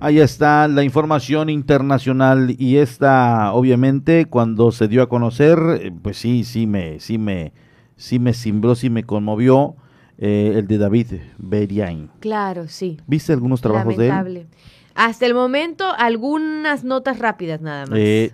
[0.00, 6.18] Ahí está la información internacional y esta, obviamente, cuando se dio a conocer, eh, pues
[6.18, 7.52] sí, sí me, sí me,
[7.98, 9.76] sí me cimbró, sí me conmovió
[10.16, 11.06] eh, el de David
[11.36, 12.08] Beriain.
[12.20, 12.98] Claro, sí.
[13.06, 14.46] ¿Viste algunos trabajos de él?
[14.94, 17.98] Hasta el momento, algunas notas rápidas nada más.
[18.00, 18.32] Eh,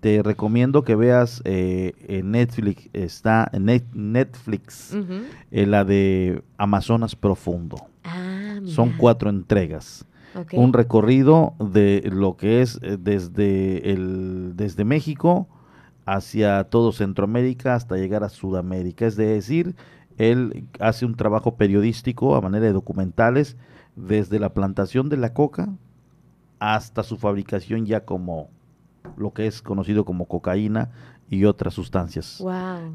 [0.00, 3.64] te, recomiendo que veas eh, en Netflix, está en
[3.94, 4.96] Netflix,
[5.50, 7.78] la de Amazonas Profundo.
[8.04, 10.04] Ah, Son cuatro entregas.
[10.52, 15.48] Un recorrido de lo que es desde, el, desde México
[16.08, 19.06] hacia todo Centroamérica hasta llegar a Sudamérica.
[19.06, 19.76] Es decir,
[20.16, 23.56] él hace un trabajo periodístico a manera de documentales
[23.94, 25.68] desde la plantación de la coca
[26.60, 28.48] hasta su fabricación ya como
[29.16, 30.90] lo que es conocido como cocaína
[31.28, 32.42] y otras sustancias.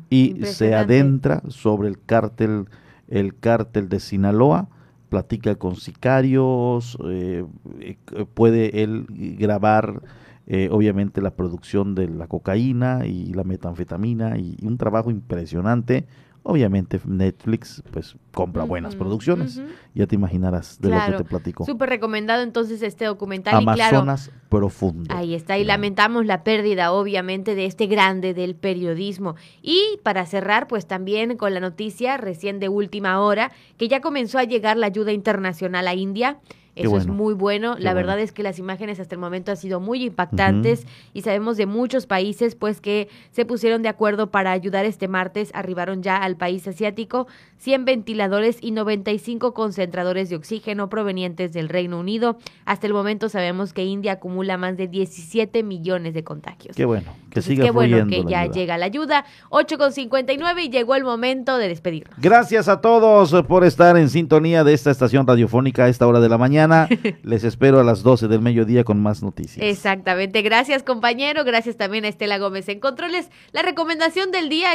[0.10, 2.66] y se adentra sobre el cártel,
[3.08, 4.70] el cártel de Sinaloa,
[5.10, 7.46] platica con sicarios, eh,
[7.80, 9.06] eh, puede él
[9.38, 10.02] grabar
[10.46, 16.06] eh, obviamente la producción de la cocaína y la metanfetamina y un trabajo impresionante.
[16.46, 19.62] Obviamente Netflix pues compra buenas producciones.
[19.96, 21.66] Ya te imaginarás de lo que te platico.
[21.66, 23.56] Súper recomendado entonces este documental.
[23.56, 25.16] Amazonas profundo.
[25.16, 25.58] Ahí está.
[25.58, 29.36] Y lamentamos la pérdida obviamente de este grande del periodismo.
[29.62, 34.38] Y para cerrar pues también con la noticia recién de última hora que ya comenzó
[34.38, 36.40] a llegar la ayuda internacional a India.
[36.76, 37.76] Eso es muy bueno.
[37.78, 41.58] la verdad es que las imágenes hasta el momento han sido muy impactantes y sabemos
[41.58, 45.52] de muchos países pues que se pusieron de acuerdo para ayudar este martes.
[45.54, 47.28] Arribaron ya al país asiático
[47.58, 52.38] 100 ventiladores y 95 concentradores de oxígeno provenientes del Reino Unido.
[52.66, 56.76] Hasta el momento sabemos que India acumula más de 17 millones de contagios.
[56.76, 59.26] Qué bueno, que siga Qué bueno que ya llega la ayuda.
[59.50, 62.20] 8.59 y llegó el momento de despedirnos.
[62.20, 66.30] Gracias a todos por estar en sintonía de esta estación radiofónica a esta hora de
[66.30, 66.90] la mañana mañana
[67.24, 69.66] les espero a las 12 del mediodía con más noticias.
[69.66, 70.42] Exactamente.
[70.42, 71.44] Gracias, compañero.
[71.44, 73.30] Gracias también a Estela Gómez en Controles.
[73.52, 74.70] La recomendación del día,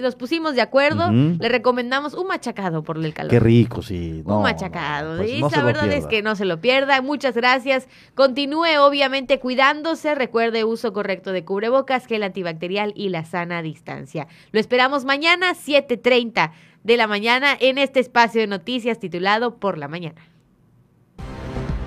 [0.00, 1.36] nos pusimos de acuerdo, Ujú.
[1.40, 3.30] le recomendamos un machacado por el calor.
[3.30, 4.22] Qué rico, sí.
[4.26, 5.18] No, un machacado.
[5.18, 7.00] pues y no se la verdad es que no se lo pierda.
[7.02, 7.88] Muchas gracias.
[8.14, 10.14] Continúe obviamente cuidándose.
[10.14, 14.26] Recuerde uso correcto de cubrebocas, gel antibacterial y la sana distancia.
[14.52, 16.52] Lo esperamos mañana, 7.30
[16.84, 20.20] de la mañana, en este espacio de noticias titulado Por la Mañana.